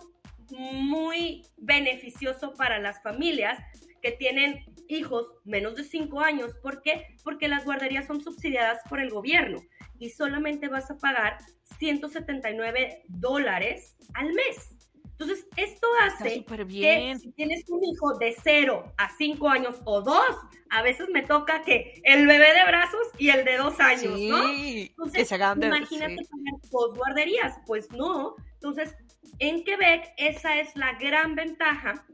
muy 0.52 1.44
beneficioso 1.58 2.54
para 2.54 2.80
las 2.80 3.02
familias 3.02 3.60
que 4.02 4.12
tienen 4.12 4.66
hijos 4.88 5.28
menos 5.44 5.76
de 5.76 5.84
5 5.84 6.20
años. 6.20 6.52
¿Por 6.62 6.82
qué? 6.82 7.16
Porque 7.24 7.48
las 7.48 7.66
guarderías 7.66 8.08
son 8.08 8.22
subsidiadas 8.22 8.80
por 8.90 9.00
el 9.00 9.10
gobierno 9.10 9.62
y 10.00 10.10
solamente 10.10 10.68
vas 10.68 10.90
a 10.92 10.98
pagar 10.98 11.38
179 11.80 13.04
dólares 13.08 13.96
al 14.14 14.34
mes. 14.34 14.76
Entonces, 15.14 15.48
esto 15.58 15.88
hace 16.02 16.44
que 16.44 17.16
si 17.20 17.32
tienes 17.32 17.64
un 17.70 17.84
hijo 17.84 18.18
de 18.18 18.36
0 18.44 18.94
a 18.98 19.16
5 19.16 19.48
años 19.48 19.80
o 19.86 20.02
2, 20.02 20.18
a 20.70 20.82
veces 20.82 21.08
me 21.10 21.22
toca 21.22 21.64
que 21.64 22.02
el 22.04 22.26
bebé 22.26 22.54
de 22.54 22.66
brazos 22.68 23.08
y 23.20 23.30
el 23.30 23.46
de 23.46 23.58
2 23.58 23.80
años, 23.80 24.20
¿no? 24.20 24.52
Entonces, 24.52 25.32
imagínate 25.32 26.16
pagar 26.16 26.62
dos 26.72 26.96
guarderías. 26.98 27.58
Pues 27.68 27.92
no. 27.92 28.36
Entonces, 28.56 28.96
en 29.40 29.64
Quebec, 29.64 30.14
esa 30.18 30.60
es 30.60 30.76
la 30.76 30.94
gran 30.94 31.36
ventaja 31.36 32.06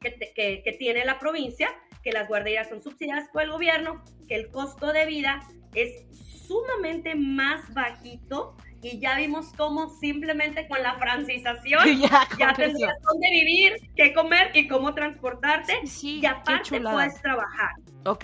que, 0.00 0.18
que, 0.34 0.62
que 0.64 0.72
tiene 0.72 1.04
la 1.04 1.18
provincia, 1.18 1.70
que 2.08 2.14
las 2.14 2.26
guarderías 2.26 2.70
son 2.70 2.80
subsidiadas 2.80 3.28
por 3.28 3.42
el 3.42 3.50
gobierno, 3.50 4.02
que 4.26 4.34
el 4.34 4.50
costo 4.50 4.94
de 4.94 5.04
vida 5.04 5.42
es 5.74 6.06
sumamente 6.46 7.14
más 7.14 7.74
bajito 7.74 8.56
y 8.80 8.98
ya 8.98 9.16
vimos 9.18 9.52
cómo 9.58 9.90
simplemente 9.90 10.66
con 10.68 10.82
la 10.82 10.94
francización 10.94 12.00
ya, 12.38 12.54
tendrías 12.54 12.94
dónde 13.02 13.30
vivir, 13.30 13.74
qué 13.94 14.14
comer 14.14 14.52
y 14.54 14.68
cómo 14.68 14.94
transportarte. 14.94 15.80
Y 16.02 16.24
aparte 16.24 16.80
puedes 16.80 17.20
trabajar. 17.20 17.72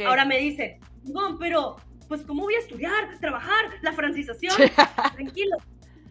Ahora 0.07 0.25
me 0.25 0.39
dice, 0.39 0.81
no, 1.03 1.37
pero 1.39 1.77
pues 2.09 2.23
cómo 2.23 2.45
voy 2.45 2.55
a 2.55 2.61
estudiar, 2.61 3.19
trabajar, 3.21 3.67
la 3.83 3.93
francización. 3.93 4.55
Tranquilo, 5.15 5.59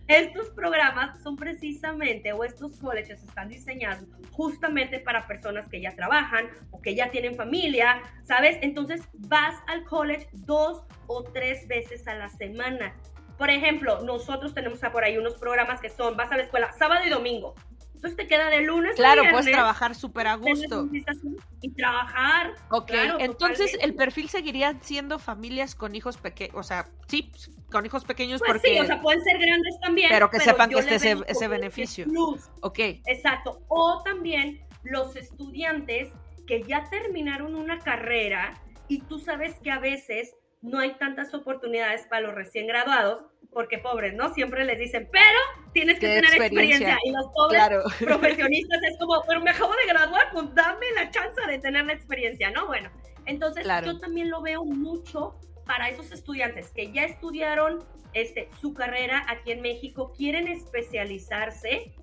estos 0.08 0.50
programas 0.50 1.22
son 1.22 1.36
precisamente, 1.36 2.34
o 2.34 2.44
estos 2.44 2.78
colleges 2.80 3.24
están 3.24 3.48
diseñados 3.50 4.06
justamente 4.32 5.00
para 5.00 5.28
personas 5.28 5.68
que 5.70 5.82
ya 5.82 5.92
trabajan 5.96 6.50
o 6.72 6.82
que 6.82 6.96
ya 6.96 7.10
tienen 7.10 7.36
familia, 7.36 8.02
¿sabes? 8.24 8.58
Entonces 8.62 9.02
vas 9.14 9.56
al 9.68 9.84
college 9.86 10.28
dos 10.34 10.84
o 11.08 11.24
tres 11.24 11.68
veces 11.68 12.08
a 12.08 12.16
la 12.16 12.30
semana. 12.30 12.94
Por 13.38 13.50
ejemplo, 13.50 14.02
nosotros 14.02 14.54
tenemos 14.54 14.80
por 14.92 15.04
ahí 15.04 15.18
unos 15.18 15.36
programas 15.38 15.80
que 15.82 15.90
son, 15.90 16.16
vas 16.18 16.32
a 16.32 16.38
la 16.38 16.44
escuela 16.44 16.72
sábado 16.74 17.06
y 17.06 17.10
domingo, 17.10 17.56
entonces 18.04 18.18
te 18.18 18.28
queda 18.28 18.50
de 18.50 18.60
lunes 18.64 18.98
claro, 18.98 19.22
a 19.22 19.24
viernes. 19.24 19.32
puedes 19.32 19.56
trabajar 19.56 19.96
súper 19.96 20.28
a 20.28 20.36
gusto. 20.36 20.90
Y 21.62 21.70
trabajar. 21.72 22.52
Ok, 22.70 22.92
entonces 23.20 23.78
el 23.80 23.96
perfil 23.96 24.28
seguiría 24.28 24.78
siendo 24.82 25.20
familias 25.20 25.74
con 25.74 25.96
hijos 25.96 26.18
pequeños, 26.18 26.54
o 26.54 26.64
sea, 26.64 26.90
sí, 27.08 27.32
con 27.72 27.86
hijos 27.86 28.04
pequeños 28.04 28.42
pues 28.42 28.52
porque... 28.52 28.74
sí, 28.74 28.80
o 28.82 28.86
sea, 28.86 29.02
pueden 29.02 29.24
ser 29.24 29.38
grandes 29.40 29.80
también. 29.80 30.10
Pero 30.10 30.30
que 30.30 30.42
sepan 30.42 30.70
que 30.70 30.80
esté 30.80 30.96
ese, 30.96 31.16
ese 31.28 31.48
beneficio. 31.48 32.06
Ok. 32.60 32.80
Exacto. 33.06 33.62
O 33.70 34.04
también 34.04 34.68
los 34.84 35.16
estudiantes 35.16 36.10
que 36.46 36.64
ya 36.64 36.90
terminaron 36.90 37.56
una 37.56 37.80
carrera 37.80 38.62
y 38.90 39.00
tú 39.00 39.18
sabes 39.18 39.56
que 39.64 39.72
a 39.72 39.80
veces 39.80 40.36
no 40.62 40.80
hay 40.80 40.96
tantas 40.96 41.34
oportunidades 41.34 42.06
para 42.08 42.24
los 42.24 42.36
recién 42.36 42.68
graduados 42.68 43.24
porque 43.54 43.78
pobres, 43.78 44.14
¿no? 44.14 44.34
Siempre 44.34 44.66
les 44.66 44.78
dicen, 44.78 45.08
pero 45.10 45.40
tienes 45.74 46.00
que 46.00 46.08
tener 46.08 46.34
experiencia. 46.34 46.98
Y 47.04 47.12
los 47.12 47.26
pobres 47.34 47.62
profesionistas 48.00 48.80
es 48.90 48.98
como, 49.00 49.22
pero 49.28 49.42
me 49.42 49.52
acabo 49.52 49.74
de 49.74 49.92
graduar, 49.92 50.30
pues 50.32 50.54
dame 50.54 50.86
la 50.96 51.10
chance 51.12 51.40
de 51.48 51.60
tener 51.60 51.86
la 51.86 51.94
experiencia, 51.94 52.52
¿no? 52.52 52.68
Bueno, 52.68 52.90
entonces 53.26 53.66
yo 53.84 54.00
también 54.00 54.30
lo 54.30 54.42
veo 54.42 54.64
mucho 54.64 55.36
para 55.66 55.90
esos 55.90 56.12
estudiantes 56.12 56.72
que 56.72 56.92
ya 56.92 57.04
estudiaron 57.04 57.84
este, 58.14 58.50
su 58.60 58.74
carrera 58.74 59.26
aquí 59.28 59.52
en 59.52 59.62
México, 59.62 60.14
quieren 60.16 60.48
especializarse 60.48 61.94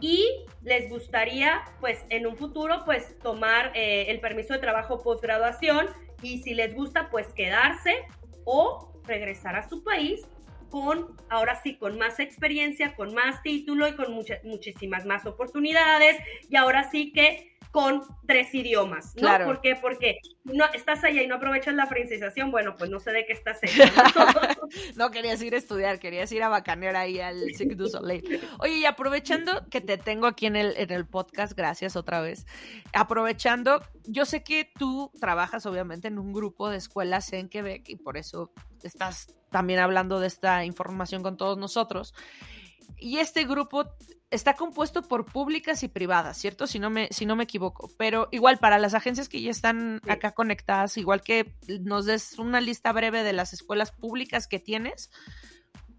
y 0.00 0.44
les 0.62 0.90
gustaría, 0.90 1.62
pues, 1.80 2.04
en 2.08 2.26
un 2.26 2.36
futuro, 2.36 2.84
pues, 2.84 3.16
tomar 3.20 3.70
eh, 3.74 4.06
el 4.08 4.20
permiso 4.20 4.52
de 4.52 4.58
trabajo 4.58 5.00
posgraduación 5.00 5.86
y 6.22 6.42
si 6.42 6.54
les 6.54 6.74
gusta, 6.74 7.08
pues, 7.08 7.28
quedarse 7.34 8.04
o 8.44 9.00
regresar 9.04 9.54
a 9.56 9.68
su 9.68 9.82
país 9.84 10.26
con, 10.72 11.14
ahora 11.28 11.60
sí, 11.62 11.76
con 11.76 11.98
más 11.98 12.18
experiencia, 12.18 12.96
con 12.96 13.12
más 13.12 13.42
título 13.42 13.86
y 13.86 13.94
con 13.94 14.10
muchas, 14.10 14.42
muchísimas 14.42 15.04
más 15.04 15.26
oportunidades. 15.26 16.16
Y 16.48 16.56
ahora 16.56 16.90
sí 16.90 17.12
que 17.12 17.52
con 17.70 18.02
tres 18.26 18.54
idiomas, 18.54 19.14
¿no? 19.16 19.44
¿Por 19.44 19.60
qué? 19.60 19.76
Porque 19.76 20.18
no, 20.44 20.64
estás 20.72 21.04
allá 21.04 21.22
y 21.22 21.26
no 21.26 21.36
aprovechas 21.36 21.74
la 21.74 21.86
francización, 21.86 22.50
bueno, 22.50 22.74
pues 22.76 22.90
no 22.90 23.00
sé 23.00 23.12
de 23.12 23.26
qué 23.26 23.34
estás. 23.34 23.60
¿no? 24.96 25.10
querías 25.10 25.42
ir 25.42 25.54
a 25.54 25.58
estudiar, 25.58 25.98
querías 25.98 26.32
ir 26.32 26.42
a 26.42 26.48
bacanear 26.48 26.96
ahí 26.96 27.20
al 27.20 27.38
Cirque 27.54 27.74
du 27.74 27.88
Soleil. 27.88 28.40
Oye, 28.60 28.78
y 28.78 28.84
aprovechando 28.86 29.66
que 29.70 29.82
te 29.82 29.98
tengo 29.98 30.26
aquí 30.26 30.46
en 30.46 30.56
el, 30.56 30.74
en 30.76 30.90
el 30.90 31.06
podcast, 31.06 31.54
gracias 31.54 31.96
otra 31.96 32.22
vez, 32.22 32.46
aprovechando, 32.94 33.82
yo 34.04 34.24
sé 34.24 34.42
que 34.42 34.70
tú 34.78 35.10
trabajas 35.20 35.66
obviamente 35.66 36.08
en 36.08 36.18
un 36.18 36.32
grupo 36.32 36.70
de 36.70 36.78
escuelas 36.78 37.30
en 37.34 37.50
Quebec 37.50 37.88
y 37.88 37.96
por 37.96 38.16
eso 38.16 38.52
estás 38.82 39.28
también 39.52 39.78
hablando 39.78 40.18
de 40.18 40.26
esta 40.26 40.64
información 40.64 41.22
con 41.22 41.36
todos 41.36 41.56
nosotros. 41.56 42.14
Y 42.98 43.18
este 43.18 43.44
grupo 43.44 43.84
está 44.30 44.54
compuesto 44.54 45.02
por 45.02 45.26
públicas 45.26 45.82
y 45.82 45.88
privadas, 45.88 46.38
¿cierto? 46.38 46.66
Si 46.66 46.78
no 46.78 46.88
me, 46.88 47.08
si 47.10 47.26
no 47.26 47.36
me 47.36 47.44
equivoco. 47.44 47.90
Pero 47.98 48.28
igual 48.32 48.58
para 48.58 48.78
las 48.78 48.94
agencias 48.94 49.28
que 49.28 49.40
ya 49.40 49.50
están 49.50 50.00
acá 50.08 50.32
conectadas, 50.32 50.96
igual 50.96 51.22
que 51.22 51.54
nos 51.82 52.06
des 52.06 52.38
una 52.38 52.60
lista 52.60 52.92
breve 52.92 53.22
de 53.22 53.32
las 53.32 53.52
escuelas 53.52 53.92
públicas 53.92 54.46
que 54.48 54.58
tienes, 54.58 55.10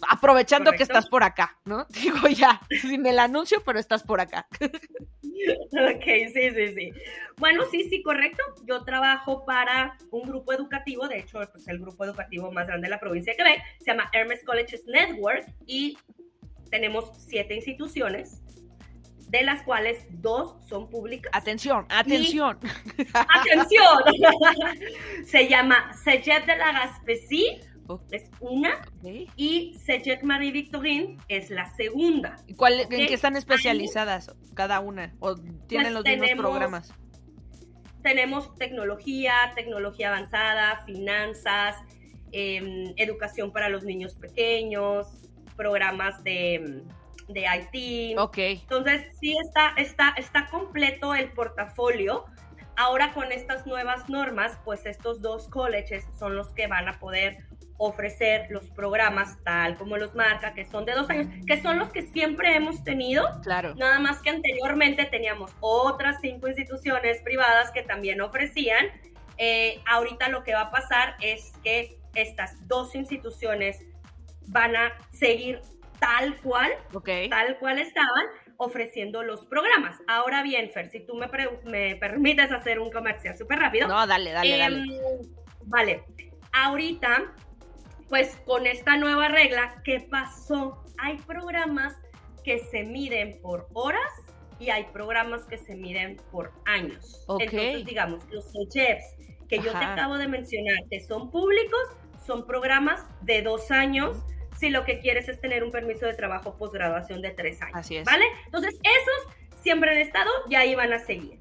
aprovechando 0.10 0.72
que 0.72 0.84
estás 0.84 1.08
por 1.08 1.24
acá, 1.24 1.58
¿no? 1.66 1.86
Digo 2.02 2.28
ya, 2.28 2.62
sin 2.82 3.06
el 3.06 3.20
anuncio, 3.20 3.62
pero 3.66 3.80
estás 3.80 4.04
por 4.04 4.22
acá. 4.22 4.48
Ok, 5.46 6.06
sí, 6.34 6.52
sí, 6.52 6.74
sí. 6.74 6.92
Bueno, 7.38 7.63
sí, 7.70 7.89
sí, 7.89 8.02
correcto. 8.02 8.42
Yo 8.66 8.84
trabajo 8.84 9.44
para 9.46 9.98
un 10.12 10.22
grupo 10.22 10.54
educativo, 10.54 11.08
de 11.10 11.20
hecho, 11.20 11.39
pues 11.52 11.68
el 11.68 11.80
grupo 11.80 12.06
educativo 12.06 12.50
más 12.52 12.68
grande 12.68 12.86
de 12.86 12.92
la 12.92 13.00
provincia 13.00 13.34
de 13.34 13.38
Quebec, 13.38 13.62
se 13.80 13.86
llama 13.86 14.10
Hermes 14.13 14.42
Colleges 14.46 14.86
Network 14.86 15.46
y 15.66 15.98
tenemos 16.70 17.12
siete 17.18 17.56
instituciones, 17.56 18.42
de 19.30 19.44
las 19.44 19.63
cuales 19.63 20.06
dos 20.10 20.56
son 20.68 20.89
públicas. 20.89 21.32
Atención, 21.36 21.86
atención. 21.89 22.60
atención. 23.13 24.04
Se 25.26 25.48
llama 25.48 25.92
Cégep 26.04 26.46
de 26.46 26.56
la 26.56 26.72
Gaspésie, 26.72 27.62
es 28.12 28.29
una, 28.39 28.82
y 29.36 29.75
Cégep 29.86 30.23
Marie 30.23 30.51
Victorine 30.51 31.17
es 31.27 31.49
la 31.49 31.73
segunda. 31.75 32.38
¿Cuál, 32.56 32.82
¿En 32.82 32.89
qué 32.89 33.13
están 33.13 33.36
especializadas 33.36 34.34
cada 34.53 34.79
una? 34.79 35.13
¿O 35.19 35.36
tienen 35.36 35.93
pues 35.93 35.93
los 35.93 36.03
mismos 36.06 36.32
programas? 36.38 36.93
Tenemos 38.01 38.53
tecnología, 38.56 39.34
tecnología 39.56 40.10
avanzada, 40.10 40.84
finanzas, 40.86 41.77
em, 42.32 42.93
educación 42.97 43.51
para 43.51 43.69
los 43.69 43.84
niños 43.86 44.15
pequeños, 44.15 45.08
programas 45.56 46.23
de, 46.23 46.84
de 47.29 47.45
IT. 47.73 48.17
Ok. 48.19 48.38
Entonces, 48.38 49.06
sí 49.19 49.36
está, 49.41 49.73
está, 49.77 50.13
está 50.17 50.47
completo 50.47 51.15
el 51.15 51.32
portafolio. 51.32 52.25
Ahora 52.75 53.13
con 53.13 53.32
estas 53.32 53.67
nuevas 53.67 54.10
normas, 54.10 54.60
pues 54.65 54.86
estos 54.86 55.21
dos 55.21 55.47
colleges 55.47 56.06
son 56.17 56.36
los 56.36 56.49
que 56.53 56.67
van 56.67 56.88
a 56.88 56.99
poder 56.99 57.45
ofrecer 57.78 58.48
los 58.50 58.70
programas 58.70 59.38
tal 59.44 59.78
como 59.78 59.98
los 59.98 60.16
marca, 60.16 60.54
que 60.54 60.66
son 60.66 60.86
de 60.86 60.94
dos 60.94 61.10
años, 61.10 61.28
que 61.46 61.62
son 61.62 61.80
los 61.80 61.90
que 61.90 62.04
siempre 62.04 62.56
hemos 62.56 62.84
tenido. 62.84 63.28
Claro. 63.44 63.76
Nada 63.76 64.00
más 64.00 64.22
que 64.22 64.30
anteriormente 64.30 65.06
teníamos 65.06 65.52
otras 65.60 66.18
cinco 66.22 66.48
instituciones 66.48 67.22
privadas 67.22 67.72
que 67.72 67.82
también 67.82 68.22
ofrecían. 68.22 68.88
Eh, 69.38 69.82
ahorita 69.88 70.30
lo 70.30 70.44
que 70.44 70.54
va 70.54 70.62
a 70.62 70.72
pasar 70.72 71.16
es 71.20 71.54
que 71.64 71.98
estas 72.16 72.68
dos 72.68 72.96
instituciones 72.96 73.80
van 74.48 74.76
a 74.76 74.94
seguir 75.12 75.62
tal 76.00 76.36
cual, 76.42 76.72
tal 77.30 77.58
cual 77.60 77.80
estaban 77.80 78.26
ofreciendo 78.58 79.24
los 79.24 79.46
programas. 79.46 79.98
Ahora 80.08 80.44
bien, 80.44 80.70
Fer, 80.72 80.90
si 80.90 81.00
tú 81.00 81.16
me, 81.16 81.28
me 81.64 81.96
permites 81.96 82.52
hacer 82.52 82.80
un 82.80 82.92
comercial 82.92 83.38
súper 83.38 83.60
rápido. 83.60 83.88
No, 83.88 84.06
dale, 84.06 84.32
dale, 84.32 84.58
dale. 84.58 84.76
Em, 84.78 84.86
vale, 85.66 86.04
ahorita, 86.52 87.34
pues 88.10 88.38
con 88.46 88.66
esta 88.68 88.98
nueva 88.98 89.28
regla, 89.28 89.82
¿qué 89.84 90.00
pasó? 90.00 90.84
Hay 90.98 91.18
programas 91.18 91.96
que 92.44 92.60
se 92.60 92.84
miden 92.84 93.39
por 93.42 93.68
horas 93.74 94.12
y 94.60 94.70
hay 94.70 94.86
programas 94.86 95.46
que 95.46 95.58
se 95.58 95.76
miden 95.76 96.18
por 96.32 96.52
años. 96.66 97.26
Entonces, 97.39 97.86
digamos, 97.86 98.24
los 98.30 98.46
chefs 98.70 99.06
que 99.50 99.58
yo 99.58 99.72
te 99.72 99.86
acabo 99.86 100.18
de 100.18 100.28
mencionar, 100.28 100.78
que 100.89 101.02
son 101.02 101.30
públicos, 101.32 101.82
son 102.26 102.46
programas 102.46 103.06
de 103.22 103.42
dos 103.42 103.72
años 103.72 104.18
si 104.58 104.70
lo 104.70 104.86
que 104.86 105.00
quieres 105.00 105.28
es 105.28 105.42
tener 105.42 105.63
un 105.63 105.72
permiso 105.72 106.06
de 106.06 106.13
trabajo 106.13 106.58
posgraduación 106.58 107.22
de 107.22 107.32
tres 107.32 107.62
años. 107.62 107.76
Así 107.76 107.98
es. 107.98 108.06
¿Vale? 108.06 108.26
Entonces, 108.46 108.80
esos 108.82 109.62
siempre 109.62 109.92
han 109.92 109.98
estado 109.98 110.30
y 110.50 110.56
ahí 110.56 110.76
van 110.76 110.94
a 110.94 111.00
seguir. 111.00 111.39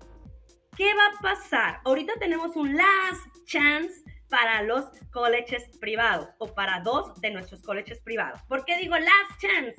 ¿Qué 0.77 0.92
va 0.94 1.07
a 1.07 1.22
pasar? 1.22 1.81
Ahorita 1.85 2.14
tenemos 2.18 2.57
un 2.57 2.75
last 2.75 3.27
chance 3.44 4.01
para 4.33 4.62
los 4.62 4.87
colleges 5.12 5.68
privados 5.79 6.31
o 6.38 6.55
para 6.55 6.81
dos 6.81 7.21
de 7.21 7.31
nuestros 7.31 7.62
colleges 7.62 8.01
privados. 8.01 8.40
¿Por 8.49 8.64
qué 8.64 8.79
digo 8.79 8.97
last 8.97 9.38
chance? 9.38 9.77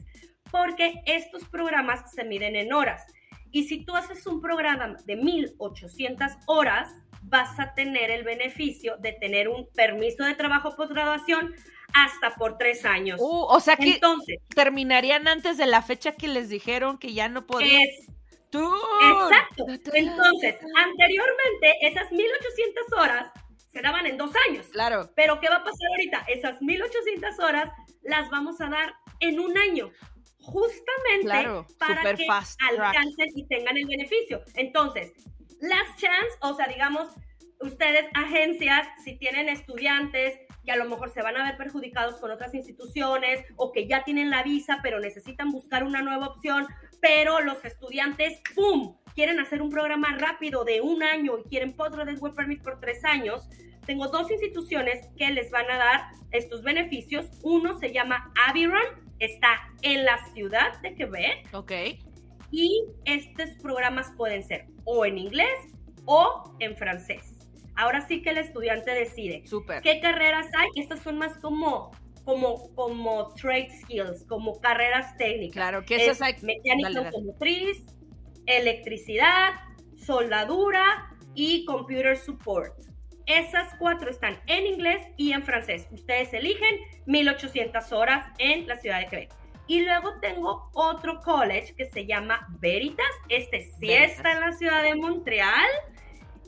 porque 0.54 1.02
estos 1.08 1.46
programas 1.46 2.13
se 2.13 2.24
miden 2.24 2.56
en 2.56 2.74
horas. 2.74 3.02
Y 3.52 3.63
si 3.63 3.84
tú 3.84 3.96
haces 3.96 4.28
un 4.28 4.39
programa 4.39 4.96
de 5.04 5.16
1800 5.16 6.32
horas, 6.46 6.92
vas 7.24 7.60
a 7.60 7.74
tener 7.74 8.12
el 8.12 8.24
beneficio 8.24 8.98
de 8.98 9.13
tener 9.13 9.50
un 9.50 9.68
permiso 9.74 10.24
de 10.24 10.36
trabajo 10.36 10.76
posgraduación 10.76 11.56
hasta 11.96 12.36
por 12.36 12.60
tres 12.60 12.86
años. 12.86 13.20
Uh, 13.20 13.46
o 13.50 13.60
sea 13.60 13.78
que 13.78 13.96
Entonces, 13.96 14.38
terminarían 14.54 15.28
antes 15.28 15.58
de 15.58 15.66
la 15.66 15.82
fecha 15.82 16.12
que 16.12 16.28
les 16.28 16.50
dijeron 16.50 17.00
que 17.00 17.13
ya 17.13 17.30
no 17.30 17.48
podían. 17.48 17.82
Exacto. 17.82 19.66
Entonces, 19.92 20.56
anteriormente, 20.76 21.78
esas 21.82 22.12
1800 22.12 22.84
horas 23.00 23.32
se 23.73 23.81
daban 23.81 24.05
en 24.05 24.17
dos 24.17 24.31
años. 24.47 24.67
Claro. 24.67 25.09
Pero 25.15 25.39
¿qué 25.39 25.49
va 25.49 25.57
a 25.57 25.63
pasar 25.63 25.89
ahorita? 25.89 26.25
Esas 26.27 26.62
1800 26.62 27.39
horas 27.39 27.71
las 28.03 28.29
vamos 28.29 28.62
a 28.62 28.69
dar 28.69 28.93
en 29.19 29.39
un 29.39 29.57
año. 29.57 29.91
Justamente 30.39 31.65
para 31.79 32.15
que 32.15 32.27
alcancen 32.69 33.29
y 33.33 33.47
tengan 33.47 33.77
el 33.77 33.88
beneficio. 33.88 34.43
Entonces, 34.55 35.13
las 35.59 35.97
chance, 35.97 36.38
o 36.41 36.53
sea, 36.53 36.67
digamos, 36.67 37.07
ustedes, 37.62 38.05
agencias, 38.13 38.88
si 39.03 39.17
tienen 39.17 39.49
estudiantes 39.49 40.38
que 40.65 40.71
a 40.71 40.75
lo 40.75 40.86
mejor 40.86 41.12
se 41.12 41.21
van 41.21 41.38
a 41.38 41.43
ver 41.43 41.57
perjudicados 41.57 42.17
con 42.17 42.31
otras 42.31 42.53
instituciones 42.53 43.45
o 43.55 43.71
que 43.71 43.88
ya 43.88 44.03
tienen 44.03 44.29
la 44.29 44.43
visa 44.43 44.79
pero 44.81 44.99
necesitan 44.99 45.51
buscar 45.51 45.83
una 45.83 46.01
nueva 46.01 46.27
opción, 46.27 46.67
pero 47.01 47.41
los 47.41 47.63
estudiantes, 47.65 48.41
¡pum!, 48.55 48.95
quieren 49.15 49.39
hacer 49.39 49.62
un 49.62 49.69
programa 49.69 50.15
rápido 50.17 50.63
de 50.63 50.82
un 50.82 51.04
año 51.04 51.38
y 51.39 51.49
quieren 51.49 51.73
postgraduate 51.73 52.19
work 52.19 52.36
permit 52.36 52.62
por 52.62 52.80
tres 52.80 53.04
años, 53.06 53.47
tengo 53.86 54.08
dos 54.08 54.32
instituciones 54.32 55.08
que 55.17 55.30
les 55.32 55.52
van 55.52 55.69
a 55.69 55.78
dar 55.78 56.02
estos 56.32 56.63
beneficios. 56.63 57.30
Uno 57.43 57.78
se 57.80 57.91
llama 57.91 58.32
Aviron, 58.47 58.84
está 59.19 59.69
en 59.82 60.06
la 60.06 60.17
ciudad 60.34 60.80
de 60.82 60.95
Quebec. 60.95 61.54
Ok. 61.54 61.71
Y 62.52 62.86
estos 63.06 63.49
programas 63.62 64.12
pueden 64.15 64.43
ser 64.43 64.67
o 64.86 65.06
en 65.06 65.17
inglés 65.17 65.58
o 66.06 66.56
en 66.60 66.78
francés. 66.78 67.36
Ahora 67.76 68.06
sí 68.08 68.21
que 68.21 68.30
el 68.30 68.38
estudiante 68.38 68.91
decide. 68.91 69.45
Súper. 69.47 69.82
¿Qué 69.82 69.99
carreras 69.99 70.47
hay? 70.58 70.69
Estas 70.76 71.02
son 71.02 71.17
más 71.17 71.38
como 71.39 71.91
como, 72.23 72.73
como 72.76 73.34
trade 73.34 73.69
skills, 73.82 74.26
como 74.28 74.60
carreras 74.62 75.17
técnicas. 75.17 75.54
Claro, 75.54 75.86
que 75.86 76.06
esas 76.06 76.21
hay. 76.21 76.36
Mecánica 76.41 76.99
automotriz, 76.99 77.84
electricidad, 78.45 79.53
soldadura 79.95 81.15
y 81.34 81.65
computer 81.65 82.17
support. 82.17 82.73
Esas 83.25 83.73
cuatro 83.79 84.10
están 84.10 84.38
en 84.47 84.67
inglés 84.67 85.01
y 85.17 85.32
en 85.32 85.43
francés. 85.43 85.88
Ustedes 85.91 86.34
eligen 86.34 86.75
1800 87.06 87.91
horas 87.93 88.27
en 88.38 88.67
la 88.67 88.77
ciudad 88.77 88.99
de 88.99 89.08
Quebec. 89.08 89.34
Y 89.67 89.82
luego 89.82 90.19
tengo 90.19 90.69
otro 90.73 91.21
college 91.21 91.73
que 91.75 91.86
se 91.86 92.06
llama 92.06 92.47
Veritas. 92.60 93.06
Este 93.29 93.62
sí 93.79 93.93
está 93.93 94.34
en 94.34 94.41
la 94.41 94.51
ciudad 94.51 94.84
de 94.84 94.95
Montreal. 94.95 95.69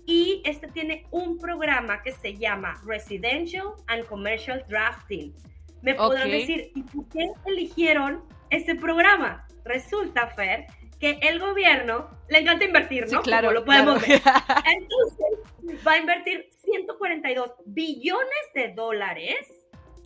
Y 0.06 0.42
este 0.46 0.68
tiene 0.68 1.08
un 1.12 1.38
programa 1.40 2.04
que 2.04 2.12
se 2.12 2.36
llama 2.36 2.80
Residential 2.86 3.70
and 3.88 4.06
Commercial 4.06 4.64
Drafting. 4.68 5.34
Me 5.82 5.96
podrán 5.96 6.30
decir, 6.30 6.72
¿y 6.76 6.84
por 6.84 7.08
qué 7.10 7.32
eligieron 7.46 8.24
este 8.50 8.76
programa? 8.76 9.48
Resulta, 9.64 10.28
Fer, 10.28 10.68
que 11.06 11.28
el 11.28 11.40
gobierno 11.40 12.10
le 12.30 12.40
encanta 12.40 12.66
invertir, 12.66 13.06
¿no? 13.12 13.22
claro, 13.22 13.52
lo 13.52 13.64
podemos 13.64 14.02
ver. 14.02 14.22
Entonces, 14.66 15.86
va 15.86 15.92
a 15.94 15.98
invertir 15.98 16.50
142 16.64 17.52
billones 17.66 18.54
de 18.56 18.74
dólares 18.74 19.38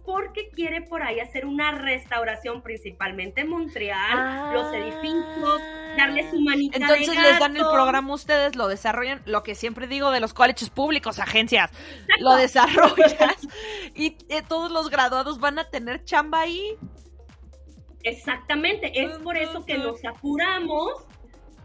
porque 0.06 0.50
quiere 0.50 0.82
por 0.82 1.04
ahí 1.04 1.20
hacer 1.20 1.46
una 1.46 1.72
restauración 1.72 2.64
principalmente 2.64 3.42
en 3.42 3.50
Montreal, 3.50 4.54
los 4.54 4.74
edificios, 4.74 5.62
darles 5.98 6.34
humanidad. 6.34 6.82
Entonces 6.82 7.16
les 7.16 7.40
dan 7.40 7.56
el 7.56 7.64
programa 7.64 8.14
ustedes, 8.14 8.56
lo 8.56 8.68
desarrollan, 8.68 9.22
lo 9.26 9.44
que 9.44 9.56
siempre 9.56 9.88
digo 9.88 10.12
de 10.12 10.20
los 10.20 10.34
colleges 10.34 10.70
públicos, 10.70 11.20
agencias, 11.20 11.72
lo 12.20 12.36
desarrollas 12.36 13.16
y 13.96 14.18
eh, 14.28 14.42
todos 14.46 14.72
los 14.72 14.90
graduados 14.90 15.40
van 15.40 15.60
a 15.60 15.70
tener 15.70 16.04
chamba 16.04 16.42
ahí. 16.42 16.78
Exactamente, 18.04 18.92
es 19.02 19.18
por 19.20 19.38
eso 19.38 19.66
que 19.66 19.78
nos 19.78 20.04
apuramos 20.06 21.06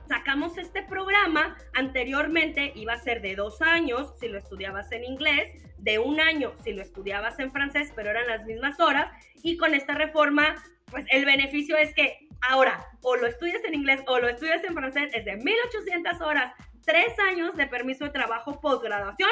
sacamos 0.09 0.59
este 0.59 0.83
programa, 0.83 1.57
anteriormente 1.73 2.73
iba 2.75 2.93
a 2.93 3.03
ser 3.03 3.23
de 3.23 3.35
dos 3.37 3.63
años 3.63 4.13
si 4.19 4.29
lo 4.29 4.39
estudiabas 4.39 4.91
en 4.93 5.05
inglés, 5.05 5.51
de 5.79 5.99
un 5.99 6.21
año 6.21 6.53
si 6.63 6.73
lo 6.73 6.83
estudiabas 6.83 7.39
en 7.39 7.53
francés, 7.53 7.93
pero 7.95 8.11
eran 8.11 8.27
las 8.27 8.45
mismas 8.45 8.79
horas, 8.81 9.11
y 9.43 9.57
con 9.57 9.75
esta 9.75 9.95
reforma, 9.95 10.55
pues 10.91 11.07
el 11.11 11.25
beneficio 11.25 11.77
es 11.77 11.95
que 11.95 12.29
ahora 12.49 12.87
o 13.03 13.17
lo 13.17 13.27
estudias 13.27 13.65
en 13.65 13.75
inglés 13.75 14.01
o 14.07 14.19
lo 14.19 14.29
estudias 14.29 14.63
en 14.65 14.75
francés, 14.75 15.11
es 15.15 15.25
de 15.25 15.37
1800 15.37 16.21
horas, 16.21 16.53
tres 16.85 17.19
años 17.31 17.57
de 17.57 17.67
permiso 17.67 18.05
de 18.05 18.11
trabajo 18.11 18.61
postgraduación, 18.61 19.31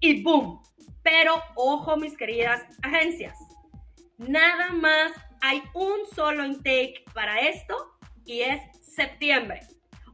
y 0.00 0.22
¡boom! 0.22 0.62
Pero 1.02 1.34
ojo, 1.54 1.96
mis 1.96 2.16
queridas 2.16 2.62
agencias, 2.82 3.38
nada 4.18 4.70
más 4.70 5.12
hay 5.44 5.62
un 5.74 6.06
solo 6.14 6.42
intake 6.42 7.04
para 7.12 7.38
esto 7.40 7.98
y 8.24 8.40
es 8.40 8.62
septiembre. 8.80 9.60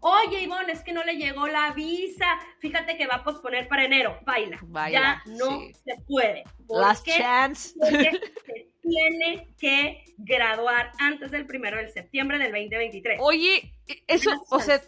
Oye, 0.01 0.41
Ivonne, 0.43 0.73
es 0.73 0.83
que 0.83 0.93
no 0.93 1.05
le 1.05 1.17
llegó 1.17 1.47
la 1.47 1.73
visa. 1.73 2.27
Fíjate 2.59 2.97
que 2.97 3.07
va 3.07 3.17
a 3.17 3.25
posponer 3.25 3.69
para 3.69 3.85
enero. 3.85 4.19
Baila. 4.23 4.59
ya 4.91 5.23
no 5.27 5.61
se 5.85 6.03
puede. 6.09 6.43
Last 6.69 7.07
chance. 7.07 7.75
Porque 7.79 8.11
se 8.47 8.71
tiene 8.83 9.55
que 9.57 10.05
graduar 10.17 10.91
antes 10.99 11.31
del 11.31 11.47
primero 11.47 11.77
de 11.77 11.89
septiembre 11.93 12.39
del 12.39 12.51
2023. 12.51 13.21
Oye, 13.23 13.73
eso, 14.09 14.33
o 14.51 14.59
sea, 14.59 14.81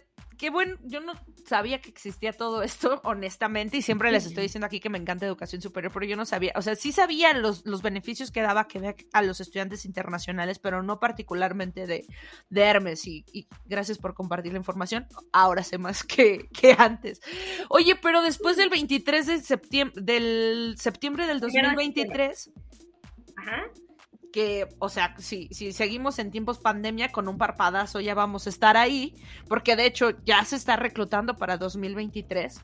qué 0.42 0.50
bueno, 0.50 0.76
yo 0.82 0.98
no 0.98 1.12
sabía 1.46 1.80
que 1.80 1.88
existía 1.88 2.32
todo 2.32 2.64
esto, 2.64 3.00
honestamente, 3.04 3.76
y 3.76 3.82
siempre 3.82 4.10
les 4.10 4.26
estoy 4.26 4.42
diciendo 4.42 4.66
aquí 4.66 4.80
que 4.80 4.90
me 4.90 4.98
encanta 4.98 5.24
educación 5.24 5.62
superior, 5.62 5.92
pero 5.94 6.04
yo 6.04 6.16
no 6.16 6.24
sabía, 6.24 6.50
o 6.56 6.62
sea, 6.62 6.74
sí 6.74 6.90
sabía 6.90 7.32
los, 7.32 7.64
los 7.64 7.80
beneficios 7.80 8.32
que 8.32 8.42
daba 8.42 8.66
Quebec 8.66 9.06
a 9.12 9.22
los 9.22 9.40
estudiantes 9.40 9.84
internacionales, 9.84 10.58
pero 10.58 10.82
no 10.82 10.98
particularmente 10.98 11.86
de, 11.86 12.04
de 12.50 12.60
Hermes, 12.60 13.06
y, 13.06 13.24
gracias 13.66 13.98
por 13.98 14.14
compartir 14.14 14.50
la 14.50 14.58
información, 14.58 15.06
ahora 15.32 15.62
sé 15.62 15.78
más 15.78 16.02
que, 16.02 16.48
que 16.52 16.74
antes. 16.76 17.20
Oye, 17.68 17.94
pero 17.94 18.20
después 18.20 18.56
del 18.56 18.68
23 18.68 19.26
de 19.28 19.40
septiembre, 19.42 20.02
del 20.02 20.74
septiembre 20.76 21.28
del 21.28 21.38
2023... 21.38 22.50
Ajá 23.36 23.70
que, 24.32 24.68
o 24.78 24.88
sea, 24.88 25.14
si, 25.18 25.48
si 25.52 25.72
seguimos 25.72 26.18
en 26.18 26.30
tiempos 26.30 26.58
pandemia, 26.58 27.12
con 27.12 27.28
un 27.28 27.38
parpadazo 27.38 28.00
ya 28.00 28.14
vamos 28.14 28.46
a 28.46 28.50
estar 28.50 28.76
ahí, 28.76 29.14
porque 29.48 29.76
de 29.76 29.86
hecho 29.86 30.10
ya 30.24 30.44
se 30.44 30.56
está 30.56 30.76
reclutando 30.76 31.36
para 31.36 31.58
2023. 31.58 32.62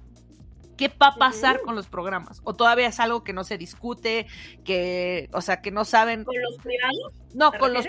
¿Qué 0.77 0.89
va 0.89 1.09
a 1.09 1.17
pasar 1.17 1.61
con 1.63 1.75
los 1.75 1.89
programas? 1.89 2.41
¿O 2.45 2.55
todavía 2.55 2.87
es 2.87 3.01
algo 3.01 3.25
que 3.25 3.33
no 3.33 3.43
se 3.43 3.59
discute, 3.59 4.29
que, 4.65 5.29
o 5.33 5.41
sea, 5.41 5.61
que 5.61 5.73
no 5.73 5.85
saben? 5.85 6.23
¿Con 6.23 6.41
los 6.41 6.57
privados? 6.59 7.15
No, 7.35 7.51
con, 7.53 7.75
los 7.75 7.89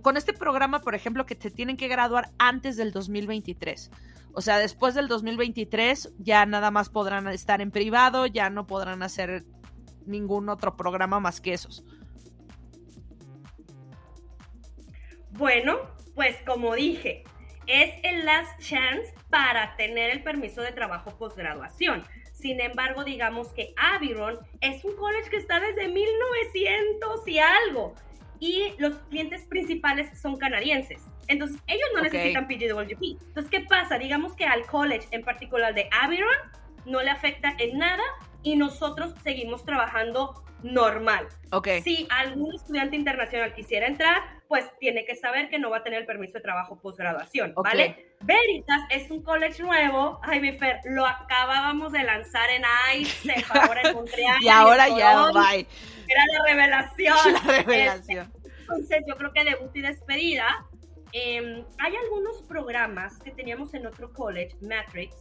con 0.00 0.16
este 0.16 0.32
programa, 0.32 0.80
por 0.80 0.94
ejemplo, 0.94 1.26
que 1.26 1.36
se 1.38 1.50
tienen 1.50 1.76
que 1.76 1.86
graduar 1.86 2.30
antes 2.38 2.78
del 2.78 2.92
2023. 2.92 3.90
O 4.32 4.40
sea, 4.40 4.58
después 4.58 4.94
del 4.94 5.06
2023 5.06 6.14
ya 6.18 6.46
nada 6.46 6.70
más 6.70 6.88
podrán 6.88 7.28
estar 7.28 7.60
en 7.60 7.70
privado, 7.70 8.26
ya 8.26 8.48
no 8.48 8.66
podrán 8.66 9.02
hacer 9.02 9.44
ningún 10.06 10.48
otro 10.48 10.76
programa 10.76 11.20
más 11.20 11.42
que 11.42 11.52
esos. 11.52 11.84
Bueno, 15.40 15.78
pues 16.14 16.36
como 16.44 16.74
dije, 16.74 17.24
es 17.66 17.94
el 18.02 18.26
last 18.26 18.60
chance 18.60 19.14
para 19.30 19.74
tener 19.76 20.10
el 20.10 20.22
permiso 20.22 20.60
de 20.60 20.70
trabajo 20.70 21.16
posgraduación. 21.16 22.04
Sin 22.34 22.60
embargo, 22.60 23.04
digamos 23.04 23.50
que 23.54 23.72
Aviron 23.78 24.38
es 24.60 24.84
un 24.84 24.94
college 24.96 25.30
que 25.30 25.38
está 25.38 25.58
desde 25.58 25.88
1900 25.88 27.26
y 27.26 27.38
algo. 27.38 27.94
Y 28.38 28.74
los 28.76 28.98
clientes 29.08 29.46
principales 29.46 30.10
son 30.20 30.36
canadienses. 30.36 31.00
Entonces, 31.26 31.58
ellos 31.66 31.88
no 31.94 32.02
necesitan 32.02 32.46
PGWP. 32.46 33.22
Entonces, 33.28 33.50
¿qué 33.50 33.60
pasa? 33.60 33.96
Digamos 33.96 34.34
que 34.34 34.44
al 34.44 34.66
college 34.66 35.08
en 35.10 35.24
particular 35.24 35.72
de 35.72 35.88
Aviron 36.02 36.36
no 36.84 37.00
le 37.00 37.08
afecta 37.08 37.54
en 37.58 37.78
nada 37.78 38.04
y 38.42 38.56
nosotros 38.56 39.14
seguimos 39.22 39.64
trabajando 39.64 40.44
normal. 40.62 41.28
Okay. 41.52 41.82
Si 41.82 42.06
algún 42.10 42.54
estudiante 42.54 42.96
internacional 42.96 43.54
quisiera 43.54 43.86
entrar, 43.86 44.40
pues 44.48 44.64
tiene 44.78 45.04
que 45.04 45.14
saber 45.16 45.48
que 45.48 45.58
no 45.58 45.70
va 45.70 45.78
a 45.78 45.82
tener 45.82 46.00
el 46.00 46.06
permiso 46.06 46.34
de 46.34 46.40
trabajo 46.40 46.80
posgraduación, 46.80 47.54
¿vale? 47.54 48.14
Veritas 48.20 48.82
es 48.90 49.10
un 49.10 49.22
college 49.22 49.62
nuevo. 49.62 50.20
Ay, 50.22 50.40
mi 50.40 50.52
Fer, 50.52 50.80
lo 50.84 51.06
acabábamos 51.06 51.92
de 51.92 52.02
lanzar 52.02 52.50
en 52.50 52.62
ICE, 52.96 53.44
ahora 53.48 53.82
en 53.82 53.94
Montreal. 53.94 54.36
y 54.40 54.48
ahora 54.48 54.88
ya, 54.88 55.30
bye. 55.32 55.66
Era 56.08 56.24
la 56.32 56.44
revelación. 56.44 57.16
La 57.32 57.52
revelación. 57.52 58.32
entonces, 58.60 59.04
yo 59.06 59.16
creo 59.16 59.32
que 59.32 59.44
debut 59.44 59.70
y 59.74 59.80
despedida. 59.80 60.66
Em, 61.12 61.64
hay 61.78 61.96
algunos 61.96 62.42
programas 62.42 63.18
que 63.18 63.30
teníamos 63.30 63.74
en 63.74 63.86
otro 63.86 64.12
college, 64.12 64.56
Matrix, 64.60 65.16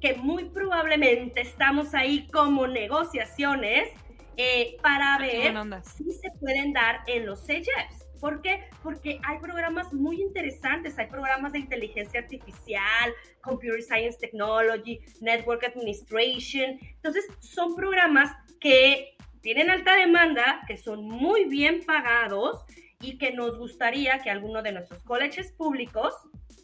que 0.00 0.14
muy 0.14 0.44
probablemente 0.46 1.40
estamos 1.40 1.94
ahí 1.94 2.26
como 2.32 2.66
negociaciones 2.66 3.88
eh, 4.36 4.76
para 4.82 5.18
ver 5.18 5.54
si 5.84 6.10
se 6.12 6.30
pueden 6.40 6.72
dar 6.72 7.00
en 7.06 7.26
los 7.26 7.44
CJEPs. 7.44 8.06
¿Por 8.20 8.40
qué? 8.40 8.68
Porque 8.84 9.18
hay 9.24 9.38
programas 9.40 9.92
muy 9.92 10.22
interesantes, 10.22 10.96
hay 10.96 11.08
programas 11.08 11.52
de 11.52 11.58
inteligencia 11.58 12.20
artificial, 12.20 13.12
Computer 13.40 13.82
Science 13.82 14.16
Technology, 14.18 15.00
Network 15.20 15.64
Administration. 15.64 16.78
Entonces, 16.80 17.26
son 17.40 17.74
programas 17.74 18.30
que 18.60 19.16
tienen 19.40 19.70
alta 19.70 19.96
demanda, 19.96 20.62
que 20.68 20.76
son 20.76 21.04
muy 21.04 21.46
bien 21.46 21.82
pagados 21.84 22.64
y 23.00 23.18
que 23.18 23.32
nos 23.32 23.58
gustaría 23.58 24.20
que 24.20 24.30
alguno 24.30 24.62
de 24.62 24.70
nuestros 24.70 25.02
colleges 25.02 25.50
públicos 25.50 26.14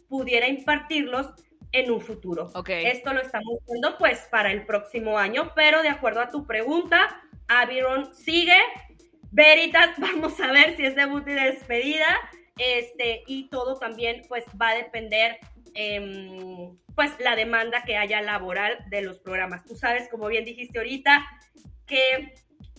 pudiera 0.07 0.47
impartirlos 0.47 1.33
en 1.71 1.91
un 1.91 2.01
futuro. 2.01 2.49
Okay. 2.55 2.85
Esto 2.85 3.13
lo 3.13 3.21
estamos 3.21 3.59
viendo 3.67 3.97
pues 3.97 4.27
para 4.31 4.51
el 4.51 4.65
próximo 4.65 5.17
año, 5.17 5.51
pero 5.55 5.81
de 5.81 5.89
acuerdo 5.89 6.21
a 6.21 6.29
tu 6.29 6.47
pregunta, 6.47 7.21
Aviron 7.49 8.13
sigue 8.13 8.57
Veritas, 9.31 9.89
vamos 9.97 10.39
a 10.39 10.51
ver 10.51 10.75
si 10.75 10.85
es 10.85 10.95
debut 10.95 11.27
y 11.27 11.33
despedida. 11.33 12.07
Este, 12.57 13.23
y 13.27 13.49
todo 13.49 13.77
también 13.77 14.23
pues 14.27 14.43
va 14.61 14.69
a 14.69 14.75
depender 14.75 15.39
eh, 15.75 16.69
pues 16.93 17.11
la 17.19 17.35
demanda 17.35 17.83
que 17.83 17.95
haya 17.95 18.21
laboral 18.21 18.77
de 18.89 19.01
los 19.01 19.19
programas. 19.19 19.63
Tú 19.63 19.75
sabes, 19.75 20.09
como 20.09 20.27
bien 20.27 20.43
dijiste 20.43 20.77
ahorita, 20.79 21.25
que 21.85 22.33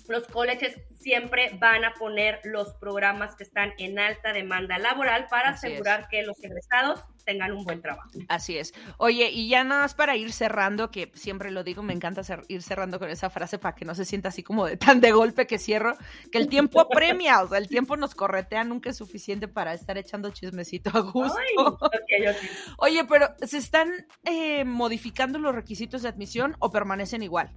los 0.09 0.27
colleges 0.27 0.77
siempre 0.99 1.53
van 1.59 1.85
a 1.85 1.95
poner 1.95 2.41
los 2.45 2.75
programas 2.75 3.37
que 3.37 3.45
están 3.45 3.73
en 3.79 3.99
alta 3.99 4.33
demanda 4.33 4.79
laboral 4.79 5.29
para 5.31 5.51
Así 5.51 5.69
asegurar 5.69 6.09
que 6.09 6.23
los 6.23 6.43
egresados 6.43 7.03
tengan 7.31 7.53
un 7.53 7.65
buen 7.65 7.81
trabajo. 7.81 8.09
Así 8.29 8.57
es. 8.59 8.73
Oye, 8.99 9.31
y 9.31 9.49
ya 9.49 9.63
nada 9.65 9.83
más 9.83 9.95
para 9.95 10.17
ir 10.17 10.33
cerrando, 10.33 10.91
que 10.91 11.11
siempre 11.15 11.51
lo 11.51 11.63
digo, 11.63 11.83
me 11.83 11.93
encanta 11.93 12.23
cer- 12.23 12.45
ir 12.49 12.63
cerrando 12.63 12.99
con 12.99 13.09
esa 13.09 13.31
frase 13.31 13.59
para 13.59 13.75
que 13.77 13.85
no 13.85 13.95
se 13.95 14.05
sienta 14.05 14.29
así 14.31 14.43
como 14.43 14.67
de 14.67 14.77
tan 14.77 15.01
de 15.01 15.13
golpe 15.13 15.47
que 15.47 15.59
cierro, 15.59 15.97
que 16.33 16.39
el 16.39 16.49
tiempo 16.49 16.81
apremia, 16.81 17.43
o 17.43 17.49
sea, 17.49 17.59
el 17.59 17.69
tiempo 17.69 17.97
nos 17.97 18.15
corretea, 18.15 18.65
nunca 18.65 18.91
es 18.91 18.97
suficiente 18.97 19.47
para 19.49 19.75
estar 19.75 19.97
echando 19.97 20.31
chismecito 20.31 20.91
a 20.93 21.01
gusto. 21.01 21.37
Ay. 21.39 22.27
Oye, 22.79 23.05
pero 23.05 23.29
¿se 23.43 23.59
están 23.59 23.91
eh, 24.25 24.65
modificando 24.65 25.39
los 25.39 25.55
requisitos 25.55 26.03
de 26.03 26.09
admisión 26.09 26.57
o 26.59 26.71
permanecen 26.71 27.23
igual? 27.23 27.53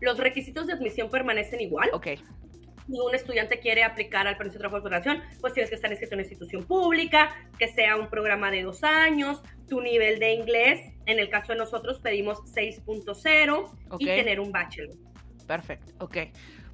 Los 0.00 0.18
requisitos 0.18 0.66
de 0.66 0.74
admisión 0.74 1.08
permanecen 1.10 1.60
igual. 1.60 1.88
Ok, 1.94 2.08
si 2.86 3.00
un 3.00 3.14
estudiante 3.14 3.58
quiere 3.58 3.82
aplicar 3.84 4.26
al 4.26 4.36
permiso 4.36 4.58
de 4.58 4.60
trabajo 4.60 4.88
de 4.88 5.22
pues 5.40 5.52
tienes 5.52 5.70
que 5.70 5.76
estar 5.76 5.90
inscrito 5.90 6.14
en 6.14 6.20
una 6.20 6.22
institución 6.28 6.64
pública, 6.64 7.34
que 7.58 7.68
sea 7.68 7.96
un 7.96 8.08
programa 8.08 8.50
de 8.50 8.62
dos 8.62 8.84
años, 8.84 9.42
tu 9.68 9.80
nivel 9.80 10.18
de 10.18 10.32
inglés, 10.34 10.92
en 11.06 11.18
el 11.18 11.28
caso 11.28 11.52
de 11.52 11.58
nosotros 11.58 12.00
pedimos 12.00 12.38
6.0 12.54 13.70
Ok. 13.90 14.00
y 14.00 14.06
tener 14.06 14.40
un 14.40 14.52
bachelor. 14.52 14.94
perfecto, 15.46 15.92
ok. 16.04 16.16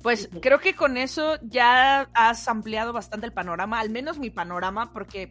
Pues 0.03 0.29
creo 0.41 0.59
que 0.59 0.75
con 0.75 0.97
eso 0.97 1.39
ya 1.43 2.09
has 2.15 2.49
ampliado 2.49 2.93
bastante 2.93 3.27
el 3.27 3.33
panorama, 3.33 3.79
al 3.79 3.91
menos 3.91 4.19
mi 4.19 4.31
panorama, 4.31 4.93
porque 4.93 5.31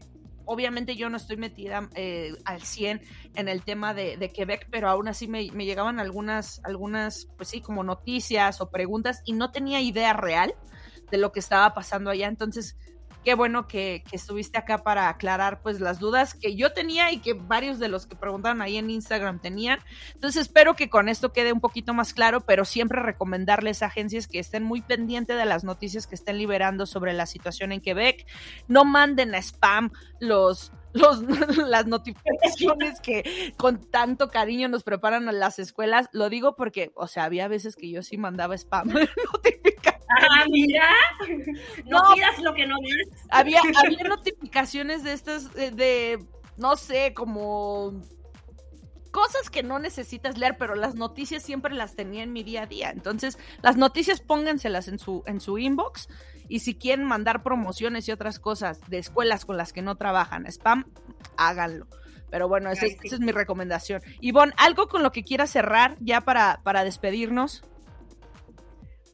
obviamente 0.52 0.96
yo 0.96 1.10
no 1.10 1.18
estoy 1.18 1.38
metida 1.38 1.90
eh, 1.96 2.34
al 2.46 2.62
100 2.62 3.02
en 3.36 3.48
el 3.48 3.64
tema 3.64 3.94
de, 3.94 4.32
Quebec, 4.34 4.68
pero 4.70 4.90
aún 4.90 5.08
así 5.08 5.28
me, 5.28 5.50
me 5.54 5.66
llegaban 5.66 6.00
algunas, 6.00 6.62
algunas, 6.64 7.28
pues 7.38 7.50
sí, 7.50 7.62
como 7.62 7.84
noticias 7.84 8.62
o 8.62 8.70
preguntas 8.70 9.22
y 9.26 9.34
no 9.34 9.52
tenía 9.52 9.80
idea 9.82 10.14
real 10.14 10.54
de 11.10 11.18
lo 11.18 11.32
que 11.32 11.40
estaba 11.40 11.74
pasando 11.74 12.10
allá. 12.10 12.28
Entonces, 12.28 12.78
qué 13.24 13.36
bueno 13.36 13.68
que, 13.68 14.04
estuviste 14.12 14.58
acá 14.58 14.80
para 14.80 15.10
aclarar 15.10 15.62
pues 15.62 15.80
las 15.80 16.00
dudas 16.00 16.34
que 16.34 16.56
yo 16.56 16.74
tenía 16.74 17.12
y 17.12 17.20
que 17.20 17.34
varios 17.34 17.80
de 17.80 17.88
los 17.88 18.06
que 18.06 18.16
preguntaron 18.16 18.62
ahí 18.62 18.78
en 18.78 18.90
Instagram 18.90 19.40
tenían. 19.40 19.80
Entonces 20.14 20.44
espero 20.44 20.76
que 20.76 20.90
con 20.90 21.10
esto 21.10 21.32
quede 21.32 21.54
un 21.54 21.62
poquito 21.62 21.94
más 21.94 22.14
claro, 22.14 22.42
pero 22.42 22.66
siempre 22.66 23.02
recomendarles 23.02 23.84
a 23.84 23.88
agencias 23.88 24.28
que 24.28 24.40
estén 24.40 24.64
muy 24.64 24.82
pendientes 24.82 25.38
de 25.38 25.46
las 25.46 25.64
noticias 25.64 26.08
que 26.08 26.16
estén 26.16 26.38
liberando 26.38 26.86
sobre 26.86 27.14
la 27.14 27.26
situación 27.26 27.72
en 27.72 27.82
Quebec. 27.82 28.26
No 28.68 28.86
manden 28.86 29.36
a 29.36 29.40
spam 29.40 29.92
los, 30.20 30.72
los, 30.94 31.22
las 31.68 31.88
notificaciones 31.88 33.00
que 33.02 33.54
con 33.58 33.80
tanto 33.90 34.30
cariño 34.30 34.68
nos 34.68 34.84
preparan 34.84 35.30
a 35.30 35.32
las 35.32 35.60
escuelas. 35.60 36.10
Lo 36.12 36.30
digo 36.30 36.56
porque, 36.56 36.92
o 36.96 37.08
sea, 37.08 37.26
había 37.26 37.48
veces 37.48 37.76
que 37.76 37.90
yo 37.90 38.04
sí 38.04 38.18
mandaba 38.18 38.56
spam 38.56 38.88
notificaciones. 39.34 39.91
Ah, 40.20 40.46
mira, 40.52 40.90
no, 41.86 42.00
No. 42.00 42.16
pidas 42.16 42.40
lo 42.40 42.54
que 42.54 42.66
no 42.66 42.76
das. 42.82 43.26
Había, 43.30 43.62
había 43.84 44.04
notificaciones 44.08 45.04
de 45.04 45.14
estas, 45.14 45.54
de, 45.54 45.72
de, 45.72 46.26
no 46.58 46.76
sé, 46.76 47.14
como 47.14 48.02
cosas 49.12 49.50
que 49.50 49.62
no 49.64 49.78
necesitas 49.80 50.38
leer, 50.38 50.56
pero 50.58 50.76
las 50.76 50.96
noticias 50.96 51.44
siempre 51.44 51.74
las 51.76 51.96
tenía 51.96 52.24
en 52.24 52.32
mi 52.34 52.44
día 52.44 52.64
a 52.64 52.66
día. 52.68 52.92
Entonces, 52.92 53.38
las 53.62 53.76
noticias 53.78 54.22
pónganselas 54.22 54.88
en 54.88 55.00
su, 55.00 55.24
en 55.26 55.42
su 55.42 55.58
inbox. 55.58 56.08
Y 56.48 56.60
si 56.60 56.76
quieren 56.76 57.06
mandar 57.06 57.44
promociones 57.44 58.08
y 58.08 58.12
otras 58.12 58.40
cosas 58.40 58.80
de 58.90 58.98
escuelas 58.98 59.46
con 59.46 59.56
las 59.58 59.72
que 59.74 59.82
no 59.82 59.96
trabajan, 59.96 60.46
spam, 60.48 60.86
háganlo. 61.38 61.88
Pero 62.30 62.48
bueno, 62.48 62.72
esa, 62.72 62.86
Ay, 62.86 62.92
sí. 62.92 62.98
esa 63.04 63.16
es 63.16 63.22
mi 63.22 63.32
recomendación. 63.34 64.02
Ivonne, 64.22 64.54
¿algo 64.58 64.88
con 64.88 65.04
lo 65.04 65.12
que 65.12 65.24
quieras 65.24 65.50
cerrar 65.50 65.96
ya 66.00 66.22
para, 66.22 66.62
para 66.64 66.84
despedirnos? 66.86 67.64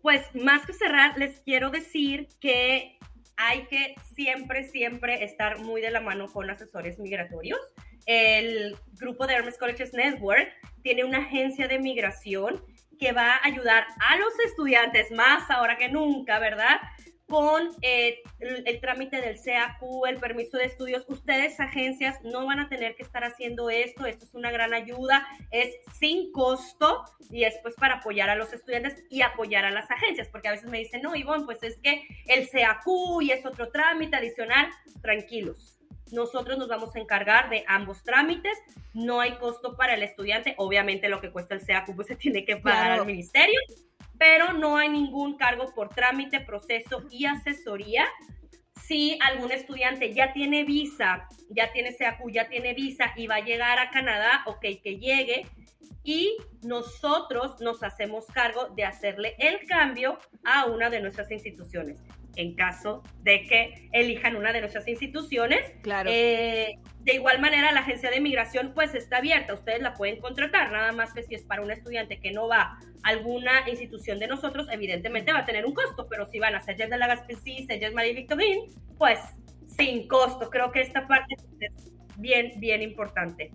Pues 0.07 0.33
más 0.35 0.65
que 0.65 0.71
cerrar, 0.71 1.17
les 1.17 1.41
quiero 1.41 1.69
decir 1.69 2.29
que 2.39 2.97
hay 3.35 3.65
que 3.65 3.93
siempre, 4.15 4.63
siempre 4.63 5.25
estar 5.25 5.59
muy 5.59 5.81
de 5.81 5.91
la 5.91 5.99
mano 5.99 6.27
con 6.31 6.49
asesores 6.49 6.97
migratorios. 6.97 7.59
El 8.05 8.77
grupo 8.93 9.27
de 9.27 9.33
Hermes 9.33 9.57
Colleges 9.57 9.91
Network 9.91 10.47
tiene 10.81 11.03
una 11.03 11.17
agencia 11.17 11.67
de 11.67 11.79
migración 11.79 12.63
que 12.97 13.11
va 13.11 13.33
a 13.33 13.45
ayudar 13.47 13.85
a 13.99 14.15
los 14.15 14.31
estudiantes 14.45 15.11
más 15.11 15.51
ahora 15.51 15.75
que 15.75 15.89
nunca, 15.89 16.39
¿verdad? 16.39 16.79
Con 17.27 17.69
eh, 17.81 18.21
el, 18.39 18.63
el 18.65 18.79
trámite 18.79 19.19
del 19.19 19.35
CAQ, 19.43 19.81
el 20.07 20.17
permiso 20.17 20.57
de 20.57 20.65
estudios. 20.65 21.03
Ustedes, 21.07 21.59
agencias, 21.59 22.21
no 22.23 22.45
van 22.45 22.59
a 22.61 22.69
tener 22.69 22.95
que 22.95 23.03
estar 23.03 23.23
haciendo 23.23 23.69
esto. 23.69 24.05
Esto 24.05 24.23
es 24.25 24.33
una 24.33 24.49
gran 24.49 24.73
ayuda. 24.73 25.27
Es 25.51 25.75
sin 25.99 26.31
costo 26.31 27.03
y 27.29 27.43
es 27.43 27.55
pues 27.61 27.75
para 27.75 27.95
apoyar 27.95 28.29
a 28.29 28.35
los 28.35 28.53
estudiantes 28.53 29.03
y 29.09 29.21
apoyar 29.23 29.65
a 29.65 29.71
las 29.71 29.91
agencias, 29.91 30.29
porque 30.29 30.47
a 30.47 30.51
veces 30.51 30.69
me 30.69 30.77
dicen, 30.79 31.01
no, 31.01 31.15
Ivonne, 31.15 31.45
pues 31.45 31.61
es 31.63 31.77
que 31.81 32.07
el 32.27 32.49
CAQ 32.49 32.87
y 33.21 33.31
es 33.31 33.45
otro 33.45 33.69
trámite 33.71 34.15
adicional. 34.15 34.69
Tranquilos. 35.01 35.73
Nosotros 36.13 36.57
nos 36.57 36.69
vamos 36.69 36.95
a 36.95 36.99
encargar 36.99 37.49
de 37.49 37.65
ambos 37.67 38.01
trámites. 38.03 38.57
No 38.93 39.19
hay 39.19 39.33
costo 39.33 39.75
para 39.75 39.95
el 39.95 40.03
estudiante. 40.03 40.53
Obviamente 40.57 41.09
lo 41.09 41.19
que 41.19 41.31
cuesta 41.31 41.53
el 41.55 41.65
CAQ 41.65 41.93
pues 41.95 42.07
se 42.07 42.15
tiene 42.15 42.45
que 42.45 42.55
pagar 42.55 42.85
Claro. 42.85 43.01
al 43.01 43.07
ministerio, 43.07 43.59
pero 44.17 44.53
no 44.53 44.77
hay 44.77 44.89
ningún 44.89 45.37
cargo 45.37 45.73
por 45.73 45.89
trámite, 45.89 46.39
proceso 46.39 47.03
y 47.11 47.25
asesoría. 47.25 48.05
Si 48.83 49.17
algún 49.21 49.51
estudiante 49.51 50.13
ya 50.13 50.33
tiene 50.33 50.63
visa, 50.63 51.27
ya 51.49 51.71
tiene 51.71 51.95
CAQ, 51.95 52.31
ya 52.31 52.47
tiene 52.47 52.73
visa 52.73 53.11
y 53.15 53.27
va 53.27 53.35
a 53.35 53.45
llegar 53.45 53.79
a 53.79 53.89
Canadá, 53.89 54.43
ok, 54.45 54.61
que 54.83 54.97
llegue. 54.99 55.45
Y 56.03 56.37
nosotros 56.63 57.59
nos 57.59 57.83
hacemos 57.83 58.25
cargo 58.27 58.69
de 58.75 58.85
hacerle 58.85 59.35
el 59.39 59.65
cambio 59.67 60.19
a 60.45 60.65
una 60.65 60.89
de 60.89 61.01
nuestras 61.01 61.31
instituciones. 61.31 61.99
En 62.37 62.55
caso 62.55 63.03
de 63.23 63.43
que 63.43 63.89
elijan 63.91 64.35
una 64.35 64.53
de 64.53 64.61
nuestras 64.61 64.87
instituciones, 64.87 65.59
Claro. 65.81 66.09
eh, 66.13 66.77
de 67.01 67.13
igual 67.13 67.39
manera, 67.39 67.71
la 67.71 67.79
agencia 67.81 68.09
de 68.09 68.21
migración 68.21 68.73
pues 68.73 68.93
está 68.95 69.17
abierta, 69.17 69.53
ustedes 69.53 69.81
la 69.81 69.93
pueden 69.93 70.19
contratar, 70.19 70.71
nada 70.71 70.91
más 70.91 71.13
que 71.13 71.23
si 71.23 71.35
es 71.35 71.43
para 71.43 71.61
un 71.61 71.71
estudiante 71.71 72.19
que 72.19 72.31
no 72.31 72.47
va 72.47 72.61
a 72.61 72.79
alguna 73.03 73.67
institución 73.69 74.19
de 74.19 74.27
nosotros, 74.27 74.67
evidentemente 74.71 75.31
va 75.33 75.39
a 75.39 75.45
tener 75.45 75.65
un 75.65 75.73
costo, 75.73 76.07
pero 76.09 76.25
si 76.25 76.39
van 76.39 76.55
a 76.55 76.61
Sellas 76.61 76.89
de 76.89 76.97
la 76.97 77.07
Gaspésie, 77.07 77.65
Sellas 77.65 77.93
Marie 77.93 78.13
Victorine, 78.13 78.67
pues 78.97 79.19
sin 79.65 80.07
costo. 80.07 80.49
Creo 80.49 80.71
que 80.71 80.81
esta 80.81 81.07
parte 81.07 81.35
es 81.59 81.91
bien, 82.17 82.53
bien 82.57 82.81
importante. 82.81 83.51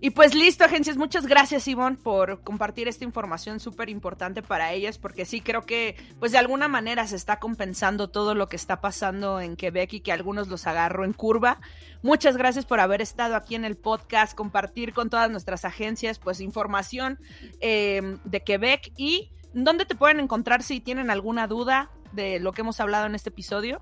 Y 0.00 0.10
pues 0.10 0.34
listo, 0.34 0.64
agencias. 0.64 0.96
Muchas 0.96 1.26
gracias, 1.26 1.66
Ivonne, 1.66 1.96
por 1.96 2.42
compartir 2.42 2.88
esta 2.88 3.04
información 3.04 3.58
súper 3.58 3.88
importante 3.88 4.42
para 4.42 4.72
ellas, 4.72 4.98
porque 4.98 5.24
sí 5.24 5.40
creo 5.40 5.62
que, 5.62 5.96
pues 6.18 6.32
de 6.32 6.38
alguna 6.38 6.68
manera 6.68 7.06
se 7.06 7.16
está 7.16 7.38
compensando 7.38 8.10
todo 8.10 8.34
lo 8.34 8.48
que 8.48 8.56
está 8.56 8.80
pasando 8.80 9.40
en 9.40 9.56
Quebec 9.56 9.94
y 9.94 10.00
que 10.00 10.12
algunos 10.12 10.48
los 10.48 10.66
agarró 10.66 11.04
en 11.04 11.14
curva. 11.14 11.60
Muchas 12.02 12.36
gracias 12.36 12.66
por 12.66 12.80
haber 12.80 13.00
estado 13.00 13.34
aquí 13.34 13.54
en 13.54 13.64
el 13.64 13.76
podcast, 13.76 14.34
compartir 14.34 14.92
con 14.92 15.08
todas 15.08 15.30
nuestras 15.30 15.64
agencias, 15.64 16.18
pues 16.18 16.40
información 16.40 17.18
eh, 17.60 18.18
de 18.24 18.40
Quebec 18.42 18.92
y 18.96 19.30
dónde 19.54 19.86
te 19.86 19.94
pueden 19.94 20.20
encontrar 20.20 20.62
si 20.62 20.80
tienen 20.80 21.10
alguna 21.10 21.46
duda 21.46 21.90
de 22.12 22.40
lo 22.40 22.52
que 22.52 22.60
hemos 22.60 22.80
hablado 22.80 23.06
en 23.06 23.14
este 23.14 23.30
episodio. 23.30 23.80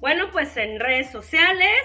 Bueno, 0.00 0.30
pues 0.32 0.56
en 0.56 0.80
redes 0.80 1.10
sociales, 1.10 1.80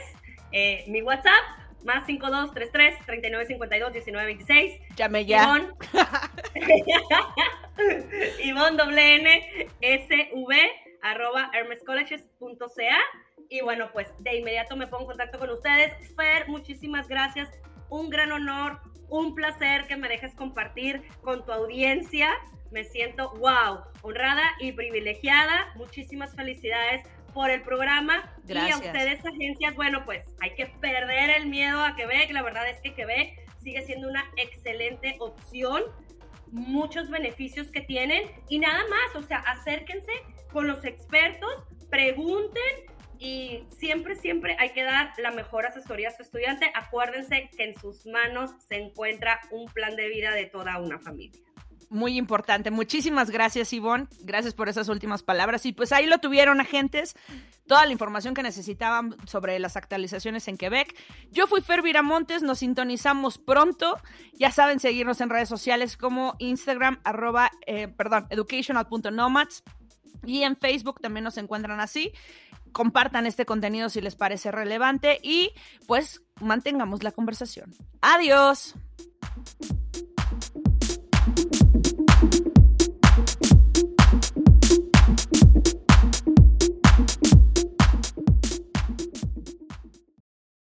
eh, 0.51 0.83
mi 0.87 1.01
WhatsApp, 1.01 1.58
más 1.83 2.05
5233 2.05 3.05
3952 3.05 4.05
1926. 4.05 4.95
Llame 4.95 5.25
ya. 5.25 5.43
Ivonne. 5.43 5.73
Ivonne 8.43 8.77
doble 8.77 9.15
N 9.15 9.73
S 9.81 10.29
V 10.33 10.71
arroba 11.01 11.49
hermescolleges.ca 11.53 12.97
y 13.49 13.61
bueno 13.61 13.89
pues 13.93 14.11
de 14.19 14.35
inmediato 14.35 14.75
me 14.75 14.87
pongo 14.87 15.03
en 15.03 15.07
contacto 15.07 15.39
con 15.39 15.49
ustedes 15.49 15.93
Fer 16.17 16.49
muchísimas 16.49 17.07
gracias 17.07 17.49
un 17.89 18.09
gran 18.09 18.33
honor 18.33 18.81
un 19.09 19.35
placer 19.35 19.87
que 19.87 19.97
me 19.97 20.07
dejes 20.07 20.33
compartir 20.35 21.03
con 21.21 21.45
tu 21.45 21.51
audiencia. 21.51 22.29
Me 22.71 22.83
siento, 22.83 23.31
wow, 23.37 23.79
honrada 24.01 24.43
y 24.59 24.71
privilegiada. 24.71 25.73
Muchísimas 25.75 26.35
felicidades 26.35 27.01
por 27.33 27.49
el 27.49 27.61
programa. 27.61 28.33
Gracias. 28.43 28.81
Y 28.81 28.87
a 28.87 28.91
ustedes, 28.91 29.25
agencias, 29.25 29.75
bueno, 29.75 30.03
pues 30.05 30.25
hay 30.41 30.55
que 30.55 30.67
perder 30.67 31.29
el 31.29 31.47
miedo 31.47 31.83
a 31.83 31.95
Quebec. 31.95 32.31
La 32.31 32.41
verdad 32.41 32.69
es 32.69 32.79
que 32.81 32.93
Quebec 32.93 33.33
sigue 33.61 33.81
siendo 33.85 34.07
una 34.07 34.25
excelente 34.37 35.15
opción. 35.19 35.83
Muchos 36.51 37.09
beneficios 37.09 37.71
que 37.71 37.81
tienen. 37.81 38.23
Y 38.47 38.59
nada 38.59 38.83
más, 38.89 39.23
o 39.23 39.27
sea, 39.27 39.37
acérquense 39.39 40.11
con 40.51 40.67
los 40.67 40.83
expertos, 40.83 41.63
pregunten 41.89 42.89
y 43.19 43.65
siempre, 43.67 44.15
siempre 44.15 44.55
hay 44.59 44.69
que 44.69 44.83
dar 44.83 45.11
la 45.17 45.31
mejor 45.31 45.65
asesoría 45.65 46.07
a 46.07 46.11
su 46.11 46.23
estudiante. 46.23 46.71
Acuérdense 46.73 47.49
que 47.55 47.65
en 47.65 47.77
sus 47.77 48.05
manos 48.05 48.51
se 48.67 48.75
encuentra 48.75 49.41
un 49.51 49.65
plan 49.71 49.95
de 49.97 50.07
vida 50.07 50.31
de 50.31 50.45
toda 50.45 50.79
una 50.79 50.99
familia. 50.99 51.41
Muy 51.89 52.17
importante. 52.17 52.69
Muchísimas 52.69 53.31
gracias, 53.31 53.73
Ivonne. 53.73 54.07
Gracias 54.21 54.53
por 54.53 54.69
esas 54.69 54.89
últimas 54.89 55.23
palabras. 55.23 55.65
Y 55.65 55.73
pues 55.73 55.91
ahí 55.91 56.05
lo 56.05 56.19
tuvieron, 56.19 56.61
agentes. 56.61 57.15
Toda 57.65 57.85
la 57.85 57.91
información 57.91 58.35
que 58.35 58.43
necesitaban 58.43 59.15
sobre 59.25 59.57
las 59.57 59.75
actualizaciones 59.75 60.47
en 60.47 60.57
Quebec. 60.57 60.95
Yo 61.31 61.47
fui 61.47 61.61
Fer 61.61 61.81
Viramontes. 61.81 62.43
Nos 62.43 62.59
sintonizamos 62.59 63.39
pronto. 63.39 63.97
Ya 64.33 64.51
saben 64.51 64.79
seguirnos 64.79 65.19
en 65.21 65.29
redes 65.29 65.49
sociales 65.49 65.97
como 65.97 66.35
Instagram, 66.37 66.99
arroba, 67.03 67.51
eh, 67.65 67.87
perdón, 67.87 68.27
educational.nomads. 68.29 69.63
Y 70.25 70.43
en 70.43 70.57
Facebook 70.57 71.01
también 71.01 71.23
nos 71.23 71.37
encuentran 71.37 71.79
así 71.79 72.13
compartan 72.71 73.25
este 73.25 73.45
contenido 73.45 73.89
si 73.89 73.99
les 73.99 74.15
parece 74.15 74.51
relevante 74.51 75.19
y 75.23 75.51
pues 75.87 76.21
mantengamos 76.39 77.03
la 77.03 77.11
conversación. 77.11 77.73
Adiós. 78.01 78.75